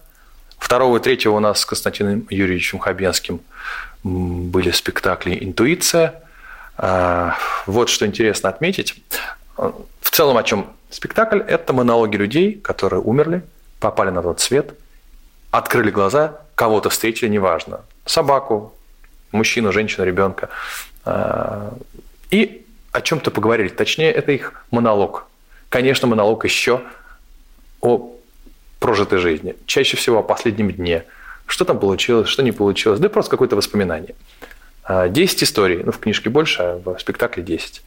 2 0.79 0.97
и 0.97 0.99
3 0.99 1.27
у 1.29 1.39
нас 1.39 1.59
с 1.59 1.65
Константином 1.65 2.27
Юрьевичем 2.29 2.79
Хабенским– 2.79 3.41
были 4.03 4.71
спектакли 4.71 5.37
«Интуиция». 5.41 6.23
А, 6.77 7.35
вот 7.67 7.89
что 7.89 8.05
интересно 8.05 8.49
отметить. 8.49 9.01
В 9.55 10.09
целом, 10.09 10.37
о 10.37 10.43
чем 10.43 10.73
спектакль? 10.89 11.39
Это 11.39 11.73
монологи 11.73 12.15
людей, 12.15 12.53
которые 12.53 13.01
умерли, 13.01 13.43
попали 13.79 14.09
на 14.09 14.23
тот 14.23 14.39
свет, 14.39 14.73
открыли 15.51 15.91
глаза, 15.91 16.41
кого-то 16.55 16.89
встретили, 16.89 17.29
неважно. 17.29 17.81
Собаку, 18.05 18.73
мужчину, 19.31 19.71
женщину, 19.71 20.05
ребенка. 20.05 20.49
А, 21.05 21.73
и 22.31 22.65
о 22.91 23.01
чем-то 23.01 23.29
поговорили. 23.29 23.67
Точнее, 23.67 24.11
это 24.11 24.31
их 24.31 24.65
монолог. 24.71 25.27
Конечно, 25.69 26.07
монолог 26.07 26.43
еще 26.43 26.81
о 27.81 28.15
прожитой 28.81 29.19
жизни. 29.19 29.55
Чаще 29.65 29.95
всего 29.95 30.19
о 30.19 30.23
последнем 30.23 30.71
дне– 30.71 31.05
что 31.51 31.65
там 31.65 31.79
получилось, 31.79 32.29
что 32.29 32.43
не 32.43 32.51
получилось, 32.51 32.99
да 32.99 33.09
просто 33.09 33.31
какое-то 33.31 33.55
воспоминание. 33.55 34.15
10 34.87 35.41
а, 35.41 35.45
историй, 35.45 35.83
ну 35.83 35.91
в 35.91 35.99
книжке 35.99 36.29
больше, 36.29 36.61
а 36.61 36.81
в 36.83 36.99
спектакле 36.99 37.43
10. 37.43 37.83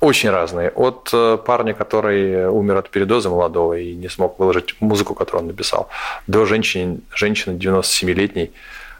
Очень 0.00 0.30
разные. 0.30 0.70
От 0.70 1.10
э, 1.12 1.38
парня, 1.44 1.74
который 1.74 2.48
умер 2.48 2.76
от 2.76 2.90
передоза 2.90 3.30
молодого 3.30 3.78
и 3.78 3.94
не 3.94 4.08
смог 4.08 4.38
выложить 4.38 4.74
музыку, 4.80 5.14
которую 5.14 5.42
он 5.42 5.46
написал, 5.48 5.88
до 6.26 6.44
женщины, 6.44 7.00
женщины 7.14 7.56
97-летней, 7.56 8.50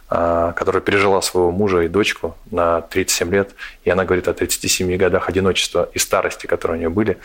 а, 0.09 0.53
которая 0.53 0.81
пережила 0.81 1.21
своего 1.21 1.51
мужа 1.51 1.81
и 1.81 1.89
дочку 1.89 2.37
на 2.51 2.83
37 2.83 3.31
лет, 3.31 3.51
и 3.85 3.91
она 3.91 4.05
говорит 4.05 4.29
о 4.29 4.33
37 4.33 4.97
годах 4.97 5.29
одиночества 5.29 5.89
и 5.93 5.99
старости, 5.99 6.47
которые 6.47 6.77
у 6.77 6.79
нее 6.79 6.91
были, 6.91 7.19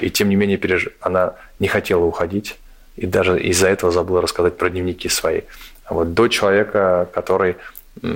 и 0.00 0.10
тем 0.10 0.28
не 0.28 0.36
менее 0.36 0.60
она 1.00 1.34
не 1.58 1.68
хотела 1.68 2.04
уходить, 2.04 2.56
и 2.96 3.06
даже 3.06 3.40
из-за 3.40 3.68
этого 3.68 3.92
забыл 3.92 4.20
рассказать 4.20 4.56
про 4.56 4.70
дневники 4.70 5.08
свои. 5.08 5.42
Вот 5.88 6.14
до 6.14 6.28
человека, 6.28 7.08
который 7.12 7.56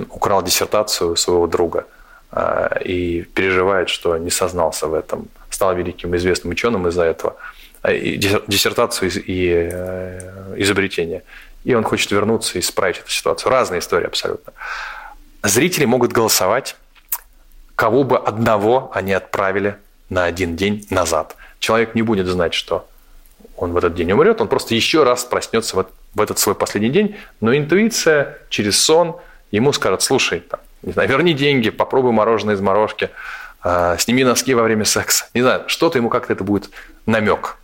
украл 0.09 0.43
диссертацию 0.43 1.15
своего 1.15 1.47
друга 1.47 1.85
а, 2.31 2.79
и 2.83 3.21
переживает, 3.21 3.89
что 3.89 4.17
не 4.17 4.29
сознался 4.29 4.87
в 4.87 4.93
этом, 4.93 5.27
стал 5.49 5.75
великим 5.75 6.15
известным 6.15 6.51
ученым 6.51 6.87
из-за 6.87 7.03
этого, 7.03 7.35
а, 7.81 7.91
диссертацию 7.93 9.11
и 9.25 9.69
э, 9.71 10.55
изобретение. 10.57 11.23
И 11.63 11.73
он 11.73 11.83
хочет 11.83 12.11
вернуться 12.11 12.57
и 12.57 12.61
исправить 12.61 12.99
эту 12.99 13.09
ситуацию. 13.09 13.51
Разные 13.51 13.79
истории 13.79 14.07
абсолютно. 14.07 14.53
Зрители 15.43 15.85
могут 15.85 16.11
голосовать, 16.11 16.75
кого 17.75 18.03
бы 18.03 18.17
одного 18.17 18.91
они 18.93 19.13
отправили 19.13 19.75
на 20.09 20.25
один 20.25 20.55
день 20.55 20.85
назад. 20.89 21.35
Человек 21.59 21.95
не 21.95 22.01
будет 22.01 22.27
знать, 22.27 22.53
что 22.53 22.87
он 23.57 23.73
в 23.73 23.77
этот 23.77 23.95
день 23.95 24.11
умрет, 24.11 24.39
он 24.39 24.47
просто 24.47 24.75
еще 24.75 25.03
раз 25.03 25.25
проснется 25.25 25.75
в, 26.13 26.21
этот 26.21 26.39
свой 26.39 26.55
последний 26.55 26.89
день, 26.89 27.17
но 27.41 27.55
интуиция 27.55 28.37
через 28.49 28.79
сон 28.79 29.17
ему 29.51 29.73
скажет, 29.73 30.03
слушай, 30.03 30.39
там, 30.41 30.59
не 30.83 30.93
знаю, 30.93 31.09
верни 31.09 31.33
деньги, 31.33 31.71
попробуй 31.71 32.11
мороженое 32.11 32.55
из 32.55 32.61
морожки, 32.61 33.09
э, 33.63 33.95
сними 33.99 34.23
носки 34.23 34.53
во 34.53 34.61
время 34.61 34.85
секса. 34.85 35.25
Не 35.33 35.41
знаю, 35.41 35.63
что-то 35.67 35.97
ему 35.97 36.09
как-то 36.09 36.33
это 36.33 36.43
будет 36.43 36.69
намек. 37.07 37.57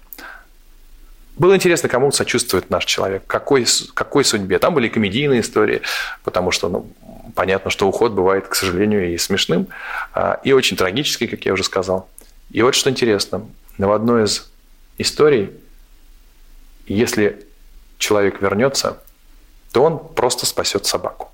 Было 1.38 1.56
интересно, 1.56 1.90
кому 1.90 2.12
сочувствует 2.12 2.70
наш 2.70 2.86
человек, 2.86 3.24
какой, 3.28 3.66
какой 3.94 4.24
судьбе. 4.24 4.60
Там 4.60 4.74
были 4.74 4.88
комедийные 4.88 5.42
истории, 5.42 5.82
потому 6.24 6.52
что 6.52 6.70
ну, 6.70 6.88
понятно, 7.36 7.70
что 7.70 7.88
уход 7.88 8.14
бывает, 8.14 8.48
к 8.48 8.56
сожалению, 8.56 9.14
и 9.14 9.18
смешным, 9.20 9.68
э, 10.16 10.38
и 10.44 10.54
очень 10.54 10.76
трагический, 10.76 11.28
как 11.28 11.46
я 11.46 11.54
уже 11.54 11.64
сказал. 11.64 12.10
И 12.50 12.64
вот 12.64 12.74
что 12.74 12.90
интересно, 12.90 13.46
в 13.78 13.92
одной 13.92 14.26
из 14.26 14.50
историй 14.98 15.52
если 16.86 17.46
человек 17.98 18.42
вернется, 18.42 19.02
то 19.72 19.84
он 19.84 20.00
просто 20.00 20.46
спасет 20.46 20.86
собаку. 20.86 21.32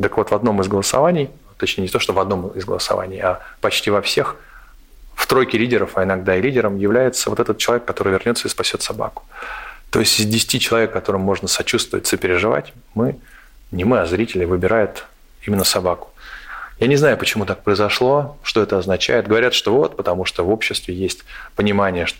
Так 0.00 0.16
вот, 0.16 0.30
в 0.30 0.34
одном 0.34 0.60
из 0.60 0.68
голосований, 0.68 1.30
точнее 1.58 1.82
не 1.82 1.88
то, 1.88 1.98
что 1.98 2.12
в 2.12 2.18
одном 2.20 2.48
из 2.48 2.64
голосований, 2.64 3.20
а 3.20 3.40
почти 3.60 3.90
во 3.90 4.00
всех, 4.00 4.36
в 5.14 5.26
тройке 5.26 5.58
лидеров, 5.58 5.96
а 5.96 6.04
иногда 6.04 6.36
и 6.36 6.40
лидером, 6.40 6.78
является 6.78 7.30
вот 7.30 7.40
этот 7.40 7.58
человек, 7.58 7.84
который 7.84 8.12
вернется 8.12 8.46
и 8.46 8.50
спасет 8.50 8.82
собаку. 8.82 9.24
То 9.90 9.98
есть 10.00 10.20
из 10.20 10.26
10 10.26 10.62
человек, 10.62 10.92
которым 10.92 11.22
можно 11.22 11.48
сочувствовать, 11.48 12.06
сопереживать, 12.06 12.72
мы, 12.94 13.18
не 13.72 13.84
мы, 13.84 14.00
а 14.00 14.06
зрители, 14.06 14.44
выбирают 14.44 15.06
именно 15.44 15.64
собаку. 15.64 16.10
Я 16.78 16.86
не 16.86 16.96
знаю, 16.96 17.16
почему 17.16 17.44
так 17.44 17.64
произошло, 17.64 18.38
что 18.42 18.62
это 18.62 18.78
означает. 18.78 19.26
Говорят, 19.26 19.54
что 19.54 19.74
вот, 19.74 19.96
потому 19.96 20.24
что 20.24 20.44
в 20.44 20.50
обществе 20.50 20.94
есть 20.94 21.24
понимание, 21.56 22.06
что, 22.06 22.18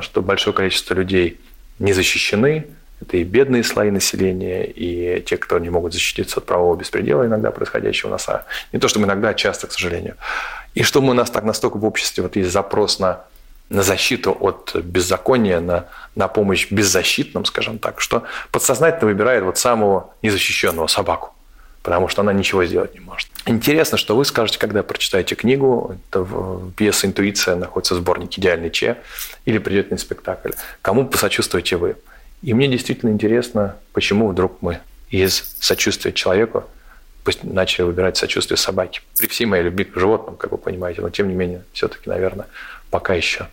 что 0.00 0.22
большое 0.22 0.54
количество 0.54 0.94
людей 0.94 1.40
не 1.78 1.92
защищены, 1.92 2.66
это 3.00 3.16
и 3.16 3.24
бедные 3.24 3.64
слои 3.64 3.90
населения, 3.90 4.64
и 4.64 5.22
те, 5.22 5.38
кто 5.38 5.58
не 5.58 5.70
могут 5.70 5.94
защититься 5.94 6.40
от 6.40 6.46
правового 6.46 6.76
беспредела, 6.76 7.24
иногда 7.24 7.50
происходящего 7.50 8.08
у 8.08 8.12
нас. 8.12 8.28
А 8.28 8.44
не 8.72 8.78
то, 8.78 8.88
чтобы 8.88 9.06
иногда, 9.06 9.30
а 9.30 9.34
часто, 9.34 9.66
к 9.66 9.72
сожалению. 9.72 10.16
И 10.74 10.82
что 10.82 11.00
мы 11.00 11.10
у 11.10 11.14
нас 11.14 11.30
так 11.30 11.44
настолько 11.44 11.78
в 11.78 11.84
обществе, 11.84 12.22
вот 12.22 12.36
есть 12.36 12.50
запрос 12.50 12.98
на, 12.98 13.22
на 13.70 13.82
защиту 13.82 14.36
от 14.38 14.76
беззакония, 14.76 15.60
на, 15.60 15.86
на 16.14 16.28
помощь 16.28 16.70
беззащитным, 16.70 17.46
скажем 17.46 17.78
так, 17.78 18.00
что 18.00 18.24
подсознательно 18.52 19.06
выбирает 19.06 19.44
вот 19.44 19.56
самого 19.56 20.12
незащищенного 20.22 20.86
собаку 20.86 21.34
потому 21.82 22.08
что 22.08 22.22
она 22.22 22.32
ничего 22.32 22.64
сделать 22.64 22.94
не 22.94 23.00
может. 23.00 23.29
Интересно, 23.46 23.96
что 23.96 24.16
вы 24.16 24.24
скажете, 24.24 24.58
когда 24.58 24.82
прочитаете 24.82 25.34
книгу, 25.34 25.96
это 26.10 26.26
пьеса 26.76 27.06
«Интуиция» 27.06 27.56
находится 27.56 27.94
в 27.94 27.98
сборнике 27.98 28.40
«Идеальный 28.40 28.70
Че», 28.70 28.98
или 29.46 29.58
придет 29.58 29.90
на 29.90 29.96
спектакль, 29.96 30.50
кому 30.82 31.06
посочувствуете 31.06 31.76
вы. 31.76 31.96
И 32.42 32.52
мне 32.52 32.68
действительно 32.68 33.10
интересно, 33.10 33.76
почему 33.92 34.28
вдруг 34.28 34.58
мы 34.60 34.80
из 35.10 35.56
сочувствия 35.60 36.12
человеку 36.12 36.64
начали 37.42 37.84
выбирать 37.84 38.16
сочувствие 38.16 38.56
собаки. 38.56 39.02
При 39.18 39.26
всей 39.26 39.46
моей 39.46 39.64
любви 39.64 39.84
к 39.84 39.96
животным, 39.96 40.36
как 40.36 40.52
вы 40.52 40.58
понимаете, 40.58 41.00
но 41.00 41.10
тем 41.10 41.28
не 41.28 41.34
менее, 41.34 41.62
все-таки, 41.72 42.08
наверное, 42.08 42.46
пока 42.90 43.14
еще 43.14 43.48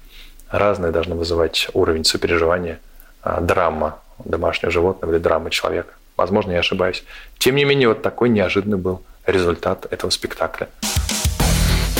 разные 0.49 0.91
должны 0.91 1.15
вызывать 1.15 1.67
уровень 1.73 2.05
сопереживания, 2.05 2.79
а, 3.21 3.41
драма 3.41 3.99
домашнего 4.23 4.71
животного 4.71 5.11
или 5.11 5.19
драма 5.19 5.49
человека. 5.49 5.93
Возможно, 6.15 6.51
я 6.51 6.59
ошибаюсь. 6.59 7.03
Тем 7.37 7.55
не 7.55 7.65
менее, 7.65 7.89
вот 7.89 8.01
такой 8.01 8.29
неожиданный 8.29 8.77
был 8.77 9.03
результат 9.27 9.85
этого 9.91 10.09
спектакля. 10.09 10.69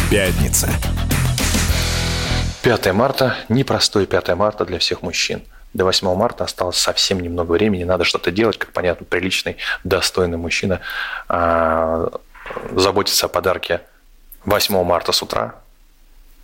Пятница. 0.10 0.70
5 2.64 2.94
марта– 2.94 3.36
непростой 3.50 4.08
5 4.08 4.30
марта 4.36 4.66
для 4.66 4.80
всех 4.80 5.04
мужчин– 5.04 5.44
до 5.74 5.86
8 5.86 6.16
марта 6.16 6.44
осталось 6.44 6.78
совсем 6.78 7.20
немного 7.20 7.52
времени, 7.52 7.84
надо 7.84 8.04
что-то 8.04 8.32
делать, 8.32 8.58
как 8.58 8.72
понятно, 8.72 9.06
приличный, 9.06 9.58
достойный 9.84 10.38
мужчина 10.38 10.82
а, 11.28 12.10
заботится 12.72 13.28
о 13.28 13.30
подарке 13.30 13.82
8 14.46 14.84
марта 14.84 15.12
с 15.12 15.22
утра, 15.22 15.56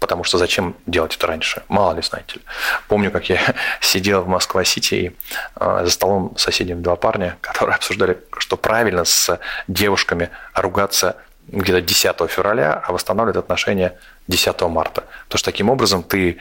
потому 0.03 0.25
что 0.25 0.37
зачем 0.37 0.75
делать 0.85 1.15
это 1.15 1.27
раньше? 1.27 1.63
Мало 1.69 1.93
ли, 1.93 2.01
знаете 2.01 2.33
ли. 2.35 2.41
Помню, 2.89 3.09
как 3.09 3.29
я 3.29 3.39
сидел 3.79 4.23
в 4.23 4.27
Москва-Сити 4.27 4.95
и 4.95 5.15
э, 5.55 5.81
за 5.85 5.89
столом 5.91 6.33
соседями 6.35 6.81
два 6.81 6.97
парня, 6.97 7.37
которые 7.41 7.75
обсуждали, 7.75 8.17
что 8.37 8.57
правильно 8.57 9.05
с 9.05 9.39
девушками 9.69 10.29
ругаться 10.55 11.15
где-то 11.47 11.79
10 11.79 12.15
февраля, 12.29 12.83
а 12.85 12.91
восстанавливать 12.91 13.37
отношения 13.37 13.97
10 14.27 14.61
марта. 14.63 15.05
Потому 15.23 15.39
что 15.39 15.51
таким 15.51 15.69
образом 15.69 16.03
ты 16.03 16.37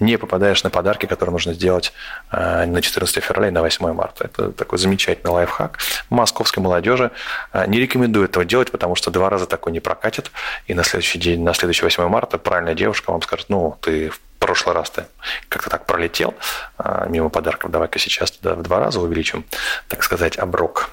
не 0.00 0.16
попадаешь 0.16 0.62
на 0.64 0.70
подарки, 0.70 1.06
которые 1.06 1.32
нужно 1.32 1.52
сделать 1.52 1.92
э, 2.30 2.66
на 2.66 2.82
14 2.82 3.22
февраля 3.22 3.48
и 3.48 3.50
на 3.50 3.62
8 3.62 3.92
марта. 3.92 4.24
Это 4.24 4.52
такой 4.52 4.78
замечательный 4.78 5.30
лайфхак. 5.30 5.78
Московской 6.10 6.62
молодежи 6.62 7.10
э, 7.52 7.66
не 7.66 7.78
рекомендую 7.78 8.26
этого 8.26 8.44
делать, 8.44 8.70
потому 8.70 8.94
что 8.94 9.10
два 9.10 9.30
раза 9.30 9.46
такой 9.46 9.72
не 9.72 9.80
прокатит, 9.80 10.30
и 10.66 10.74
на 10.74 10.84
следующий 10.84 11.18
день, 11.18 11.42
на 11.42 11.54
следующий 11.54 11.84
8 11.84 12.08
марта 12.08 12.38
правильная 12.38 12.74
девушка 12.74 13.10
вам 13.10 13.22
скажет, 13.22 13.46
ну, 13.48 13.76
ты 13.80 14.10
в 14.10 14.20
прошлый 14.38 14.74
раз 14.74 14.90
ты 14.90 15.04
как-то 15.48 15.70
так 15.70 15.86
пролетел 15.86 16.34
э, 16.78 17.06
мимо 17.08 17.28
подарков, 17.28 17.70
давай-ка 17.70 17.98
сейчас 17.98 18.30
туда 18.30 18.54
в 18.54 18.62
два 18.62 18.78
раза 18.78 19.00
увеличим, 19.00 19.44
так 19.88 20.02
сказать, 20.02 20.38
оброк. 20.38 20.90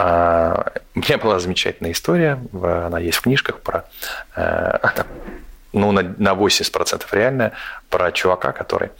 А, 0.00 0.72
у 0.94 1.00
меня 1.00 1.18
была 1.18 1.40
замечательная 1.40 1.90
история, 1.90 2.40
она 2.52 3.00
есть 3.00 3.18
в 3.18 3.22
книжках 3.22 3.58
про 3.60 3.84
ну, 5.72 5.92
на, 5.92 6.02
на 6.02 6.32
80% 6.32 7.04
реальная, 7.12 7.52
про 7.90 8.12
чувака, 8.12 8.52
который 8.52 8.90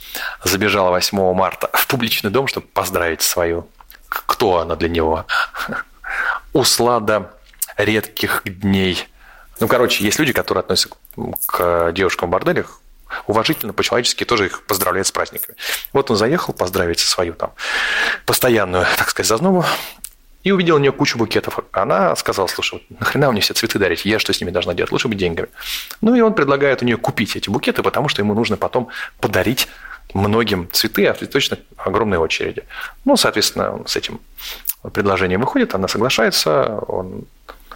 забежал 0.43 0.89
8 0.89 1.33
марта 1.33 1.69
в 1.73 1.87
публичный 1.87 2.31
дом, 2.31 2.47
чтобы 2.47 2.67
поздравить 2.67 3.21
свою, 3.21 3.67
кто 4.07 4.59
она 4.59 4.75
для 4.75 4.89
него, 4.89 5.25
услада 6.53 7.31
редких 7.77 8.41
дней. 8.45 9.07
Ну, 9.59 9.67
короче, 9.67 10.03
есть 10.03 10.19
люди, 10.19 10.33
которые 10.33 10.61
относятся 10.61 10.95
к 11.47 11.91
девушкам 11.91 12.29
в 12.29 12.31
борделях 12.31 12.81
уважительно, 13.27 13.73
по-человечески 13.73 14.23
тоже 14.23 14.47
их 14.47 14.63
поздравляют 14.63 15.07
с 15.07 15.11
праздниками. 15.11 15.57
Вот 15.93 16.11
он 16.11 16.17
заехал 16.17 16.53
поздравить 16.53 16.99
свою 16.99 17.33
там 17.33 17.53
постоянную, 18.25 18.85
так 18.97 19.09
сказать, 19.09 19.27
зазнобу, 19.27 19.65
и 20.43 20.51
увидел 20.51 20.75
у 20.75 20.79
нее 20.79 20.91
кучу 20.91 21.17
букетов. 21.17 21.59
Она 21.71 22.15
сказала, 22.15 22.47
слушай, 22.47 22.85
нахрена 22.97 23.31
мне 23.31 23.41
все 23.41 23.53
цветы 23.53 23.77
дарить? 23.77 24.05
Я 24.05 24.19
что 24.19 24.33
с 24.33 24.39
ними 24.39 24.51
должна 24.51 24.73
делать? 24.73 24.91
Лучше 24.91 25.07
бы 25.07 25.15
деньгами. 25.15 25.49
Ну 26.01 26.15
и 26.15 26.21
он 26.21 26.33
предлагает 26.33 26.81
у 26.81 26.85
нее 26.85 26.97
купить 26.97 27.35
эти 27.35 27.49
букеты, 27.49 27.83
потому 27.83 28.07
что 28.07 28.21
ему 28.21 28.33
нужно 28.33 28.57
потом 28.57 28.87
подарить 29.19 29.67
многим 30.13 30.69
цветы, 30.71 31.05
а 31.07 31.13
точно 31.13 31.57
огромные 31.77 32.19
очереди. 32.19 32.63
Ну, 33.05 33.17
соответственно, 33.17 33.75
он 33.75 33.87
с 33.87 33.95
этим 33.95 34.19
предложением 34.93 35.41
выходит, 35.41 35.75
она 35.75 35.87
соглашается, 35.87 36.79
он 36.87 37.25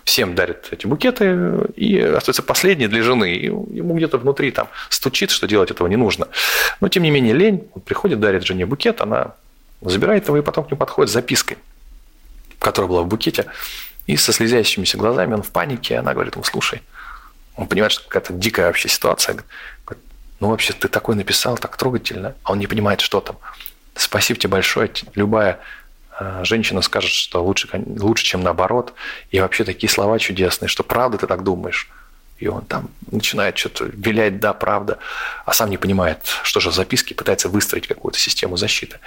всем 0.06 0.36
дарит 0.36 0.68
эти 0.72 0.88
букеты, 0.88 1.38
и 1.76 2.00
остается 2.00 2.44
последний 2.44 2.88
для 2.88 3.04
жены. 3.04 3.36
И 3.36 3.46
ему 3.46 3.96
где-то 3.96 4.18
внутри 4.18 4.52
там 4.52 4.68
стучит, 4.90 5.32
что 5.32 5.48
делать 5.48 5.70
этого 5.70 5.88
не 5.88 5.96
нужно. 5.96 6.28
Но, 6.82 6.88
тем 6.90 7.04
не 7.04 7.12
менее, 7.12 7.34
лень, 7.34 7.68
он 7.74 7.82
приходит, 7.82 8.20
дарит 8.20 8.44
жене 8.44 8.66
букет, 8.66 9.02
она 9.02 9.36
забирает 9.82 10.28
его 10.28 10.38
и 10.38 10.42
потом 10.42 10.64
к 10.64 10.72
нему 10.72 10.78
подходит 10.78 11.10
с 11.10 11.14
запиской 11.14 11.58
которая 12.64 12.90
была 12.90 13.02
в 13.04 13.08
букете, 13.08 13.46
и 14.08 14.18
со 14.18 14.34
слезящимися 14.34 14.98
глазами 14.98 15.34
он 15.34 15.44
в 15.44 15.52
панике, 15.52 15.98
она 15.98 16.14
говорит 16.14 16.36
ему, 16.36 16.44
слушай, 16.44 16.82
он 17.56 17.68
понимает, 17.68 17.92
что 17.92 18.04
какая-то 18.04 18.34
дикая 18.34 18.68
вообще 18.68 18.90
ситуация. 18.90 19.36
Говорит, 19.86 20.04
ну, 20.40 20.50
вообще, 20.50 20.74
ты 20.74 20.88
такой 20.88 21.16
написал, 21.16 21.58
так 21.58 21.78
трогательно, 21.78 22.36
а 22.44 22.54
он 22.54 22.60
не 22.60 22.68
понимает, 22.68 23.02
что 23.02 23.22
там. 23.22 23.38
Спасибо 23.96 24.40
тебе 24.40 24.50
большое. 24.50 24.90
Любая 25.14 25.60
э, 26.20 26.42
женщина 26.44 26.82
скажет, 26.82 27.12
что 27.12 27.44
лучше, 27.44 27.70
лучше, 28.00 28.26
чем 28.26 28.42
наоборот. 28.42 28.94
И 29.30 29.40
вообще 29.40 29.64
такие 29.64 29.90
слова 29.90 30.18
чудесные, 30.18 30.68
что 30.68 30.84
правда 30.84 31.20
ты 31.20 31.28
так 31.28 31.44
думаешь. 31.44 31.90
И 32.40 32.48
он 32.48 32.66
там 32.66 32.90
начинает 33.12 33.58
что-то 33.58 33.86
вилять, 33.86 34.40
да, 34.40 34.54
правда, 34.54 34.98
а 35.46 35.54
сам 35.54 35.70
не 35.70 35.78
понимает, 35.78 36.26
что 36.42 36.60
же 36.60 36.72
в 36.72 36.74
записке, 36.74 37.14
пытается 37.14 37.48
выстроить 37.48 37.88
какую-то 37.88 38.18
систему 38.18 38.58
защиты. 38.58 39.00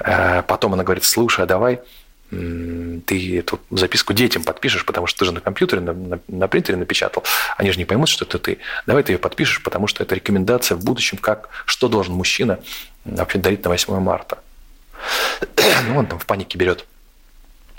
Э, 0.00 0.42
потом 0.42 0.74
она 0.74 0.84
говорит, 0.84 1.04
слушай, 1.04 1.42
а 1.42 1.46
давай 1.46 1.80
ты 2.30 3.38
эту 3.38 3.60
записку 3.70 4.12
детям 4.12 4.42
подпишешь, 4.42 4.84
потому 4.84 5.06
что 5.06 5.20
ты 5.20 5.24
же 5.26 5.32
на 5.32 5.40
компьютере, 5.40 5.80
на, 5.80 5.92
на, 5.92 6.20
на 6.26 6.48
принтере 6.48 6.76
напечатал. 6.76 7.22
Они 7.56 7.70
же 7.70 7.78
не 7.78 7.84
поймут, 7.84 8.08
что 8.08 8.24
это 8.24 8.38
ты. 8.38 8.58
Давай 8.86 9.02
ты 9.02 9.12
ее 9.12 9.18
подпишешь, 9.18 9.62
потому 9.62 9.86
что 9.86 10.02
это 10.02 10.14
рекомендация 10.14 10.76
в 10.76 10.84
будущем, 10.84 11.18
как, 11.18 11.48
что 11.66 11.88
должен 11.88 12.14
мужчина 12.14 12.58
вообще 13.04 13.38
дарить 13.38 13.62
на 13.64 13.70
8 13.70 13.98
марта. 14.00 14.38
Ну, 15.86 15.98
он 15.98 16.06
там 16.06 16.18
в 16.18 16.26
панике 16.26 16.58
берет 16.58 16.86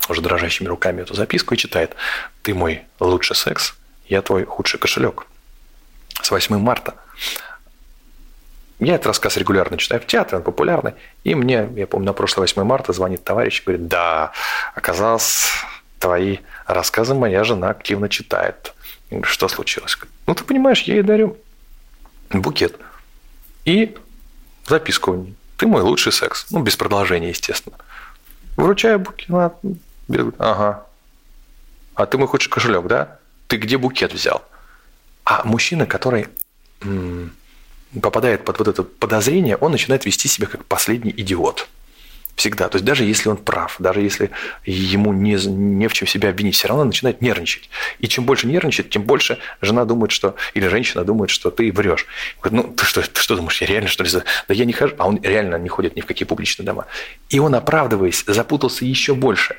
уже 0.10 0.22
дрожащими 0.22 0.68
руками 0.68 1.02
эту 1.02 1.16
записку 1.16 1.54
и 1.54 1.58
читает. 1.58 1.96
Ты 2.44 2.54
мой 2.54 2.84
лучший 3.00 3.36
секс, 3.36 3.74
я 4.08 4.22
твой 4.22 4.46
худший 4.46 4.80
кошелек. 4.80 5.26
С 6.22 6.32
8 6.32 6.58
марта 6.58 6.96
я 8.80 8.96
этот 8.96 9.08
рассказ 9.08 9.38
регулярно 9.38 9.78
читаю 9.78 10.02
в 10.02 10.06
театре, 10.06 10.38
он 10.38 10.44
популярный. 10.44 10.94
И 11.24 11.34
мне, 11.36 11.70
я 11.76 11.88
помню, 11.88 12.08
на 12.08 12.14
прошлое 12.14 12.44
8 12.44 12.64
марта 12.64 12.94
звонит 12.94 13.24
товарищ 13.24 13.62
и 13.62 13.64
говорит, 13.66 13.88
да, 13.88 14.32
оказалось, 14.74 15.48
твои 16.00 16.40
рассказы 16.68 17.14
моя 17.14 17.44
жена 17.44 17.70
активно 17.70 18.10
читает. 18.10 18.74
Я 19.10 19.18
говорю, 19.18 19.32
что 19.32 19.48
случилось? 19.48 19.98
Ну, 20.28 20.36
ты 20.36 20.44
понимаешь, 20.44 20.82
я 20.84 20.96
ей 20.96 21.04
дарю 21.04 21.38
букет 22.32 22.78
и 23.64 23.96
записку. 24.68 25.28
Ты 25.58 25.68
мой 25.68 25.82
лучший 25.82 26.12
секс. 26.12 26.48
Ну, 26.52 26.62
без 26.62 26.76
продолжения, 26.76 27.30
естественно. 27.30 27.78
Вручаю 28.58 29.00
букет. 29.00 29.30
Ага. 30.38 30.86
А 31.94 32.06
ты 32.06 32.18
мой 32.18 32.28
худший 32.28 32.52
кошелек, 32.52 32.86
да? 32.88 33.20
Ты 33.48 33.58
где 33.58 33.78
букет 33.78 34.14
взял? 34.14 34.44
А 35.24 35.44
мужчина, 35.46 35.86
который 35.86 36.28
попадает 38.02 38.46
под 38.46 38.60
вот 38.60 38.68
это 38.68 38.84
подозрение, 38.84 39.58
он 39.58 39.72
начинает 39.72 40.06
вести 40.06 40.28
себя 40.28 40.48
как 40.48 40.66
последний 40.66 41.14
идиот. 41.16 41.68
Всегда. 42.36 42.68
То 42.68 42.76
есть 42.76 42.86
даже 42.86 43.06
если 43.06 43.30
он 43.30 43.38
прав, 43.38 43.78
даже 43.80 44.02
если 44.02 44.30
ему 44.66 45.14
не, 45.14 45.36
не 45.48 45.88
в 45.88 45.94
чем 45.94 46.06
себя 46.06 46.30
обвинить, 46.30 46.56
все 46.56 46.68
равно 46.68 46.84
начинает 46.84 47.22
нервничать. 47.22 47.70
И 48.00 48.08
чем 48.10 48.26
больше 48.26 48.48
нервничает, 48.48 48.90
тем 48.90 49.04
больше 49.04 49.40
жена 49.62 49.86
думает, 49.86 50.12
что, 50.12 50.36
или 50.54 50.68
женщина 50.68 51.06
думает, 51.06 51.30
что 51.30 51.50
ты 51.50 51.72
врешь. 51.72 52.06
Говорит, 52.42 52.66
ну 52.66 52.74
ты 52.74 52.86
что, 52.86 53.02
ты 53.02 53.22
что 53.22 53.38
думаешь, 53.38 53.62
я 53.62 53.68
реально 53.68 53.88
что 53.88 54.04
ли? 54.04 54.10
Да 54.48 54.54
я 54.54 54.66
не 54.66 54.74
хожу. 54.74 54.96
А 54.98 55.08
он 55.08 55.22
реально 55.24 55.56
не 55.56 55.70
ходит 55.70 55.96
ни 55.96 56.02
в 56.02 56.06
какие 56.06 56.28
публичные 56.28 56.66
дома. 56.66 56.88
И 57.30 57.40
он, 57.40 57.56
оправдываясь, 57.56 58.26
запутался 58.28 58.84
еще 58.84 59.16
больше. 59.16 59.56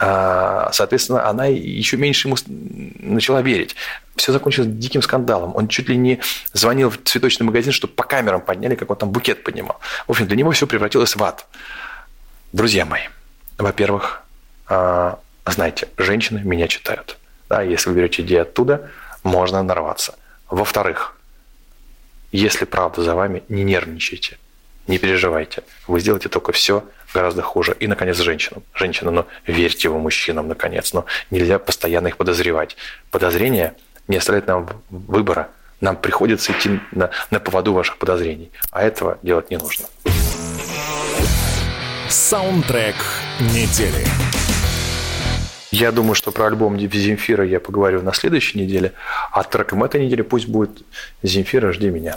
А, 0.00 0.70
соответственно, 0.72 1.28
она 1.28 1.46
еще 1.46 1.96
меньше 1.96 2.26
ему 2.26 2.36
начала 2.98 3.40
верить. 3.40 3.76
Все 4.16 4.32
закончилось 4.32 4.68
диким 4.70 5.02
скандалом. 5.02 5.54
Он 5.54 5.68
чуть 5.68 5.88
ли 5.88 5.96
не 5.96 6.20
звонил 6.52 6.90
в 6.90 6.98
цветочный 7.04 7.46
магазин, 7.46 7.72
чтобы 7.72 7.92
по 7.94 8.02
камерам 8.02 8.40
подняли, 8.40 8.74
как 8.74 8.90
он 8.90 8.96
там 8.96 9.10
букет 9.10 9.44
поднимал. 9.44 9.78
В 10.06 10.10
общем, 10.10 10.26
для 10.26 10.36
него 10.36 10.50
все 10.50 10.66
превратилось 10.66 11.14
в 11.14 11.22
ад. 11.22 11.46
Друзья 12.52 12.84
мои, 12.84 13.02
во-первых, 13.58 14.22
а, 14.68 15.18
знаете, 15.46 15.88
женщины 15.98 16.40
меня 16.44 16.68
читают. 16.68 17.18
Да, 17.48 17.62
если 17.62 17.90
вы 17.90 17.96
берете 17.96 18.22
идеи 18.22 18.38
оттуда, 18.38 18.90
можно 19.22 19.62
нарваться. 19.62 20.14
Во-вторых, 20.48 21.16
если 22.32 22.64
правда 22.64 23.02
за 23.02 23.14
вами, 23.14 23.42
не 23.48 23.64
нервничайте, 23.64 24.38
не 24.86 24.98
переживайте. 24.98 25.62
Вы 25.86 26.00
сделаете 26.00 26.28
только 26.28 26.52
все 26.52 26.84
гораздо 27.12 27.42
хуже. 27.42 27.76
И, 27.80 27.86
наконец, 27.86 28.18
женщинам. 28.18 28.62
Женщинам, 28.74 29.14
ну, 29.14 29.26
верьте 29.46 29.88
вы 29.88 29.98
мужчинам, 29.98 30.48
наконец. 30.48 30.92
Но 30.92 31.06
нельзя 31.30 31.58
постоянно 31.58 32.08
их 32.08 32.16
подозревать. 32.16 32.76
Подозрение 33.10 33.74
не 34.06 34.18
оставляет 34.18 34.46
нам 34.46 34.68
выбора. 34.90 35.48
Нам 35.80 35.96
приходится 35.96 36.52
идти 36.52 36.80
на, 36.92 37.10
на 37.30 37.40
поводу 37.40 37.72
ваших 37.72 37.98
подозрений. 37.98 38.50
А 38.70 38.82
этого 38.82 39.18
делать 39.22 39.50
не 39.50 39.56
нужно. 39.56 39.86
Саундтрек 42.08 42.94
недели. 43.40 44.06
Я 45.72 45.90
думаю, 45.90 46.14
что 46.14 46.30
про 46.30 46.46
альбом 46.46 46.78
Земфира 46.78 47.44
я 47.44 47.58
поговорю 47.58 48.00
на 48.02 48.12
следующей 48.12 48.60
неделе, 48.60 48.92
а 49.32 49.42
треком 49.42 49.82
этой 49.82 50.06
недели 50.06 50.22
пусть 50.22 50.46
будет 50.46 50.84
Земфира 51.24 51.72
«Жди 51.72 51.90
меня». 51.90 52.16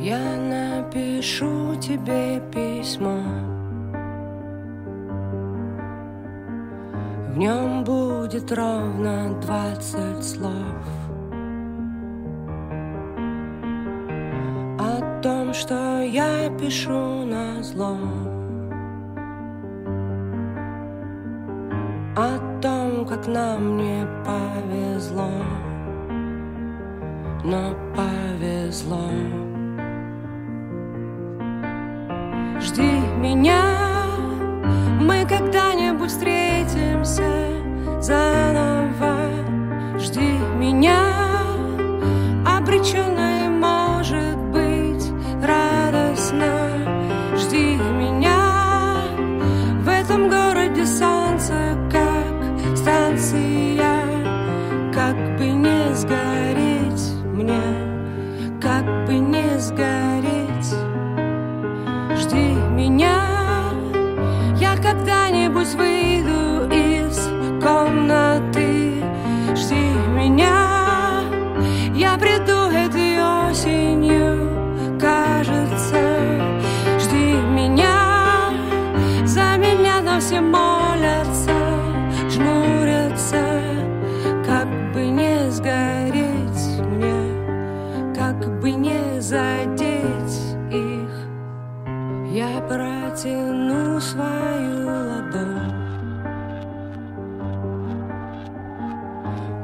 Я 0.00 0.18
напишу 0.18 1.76
тебе 1.80 2.42
письмо 2.52 3.22
В 7.28 7.38
нем 7.38 7.84
будет 7.84 8.50
ровно 8.50 9.40
двадцать 9.40 10.24
слов 10.24 10.52
О 14.80 15.20
том, 15.22 15.54
что 15.54 16.02
я 16.02 16.50
пишу 16.58 17.24
на 17.24 17.62
зло 17.62 18.37
О 22.20 22.36
том, 22.60 23.06
как 23.06 23.28
нам 23.28 23.76
не 23.76 24.04
повезло. 24.26 25.30
Но 27.44 27.76
повезло. 27.94 29.08
Жди 32.60 32.90
меня. 33.20 33.62
Мы 35.00 35.24
когда-нибудь 35.28 36.10
встретимся 36.10 37.52
заново. 38.00 39.30
Жди 40.00 40.40
меня. 40.58 40.98
Обреченная 42.44 43.27
Как 55.08 55.38
бы 55.38 55.46
не 55.46 55.94
сгореть 55.94 57.14
мне 57.32 57.67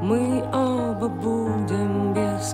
Мы 0.07 0.43
оба 0.53 1.07
будем 1.07 2.13
без 2.13 2.53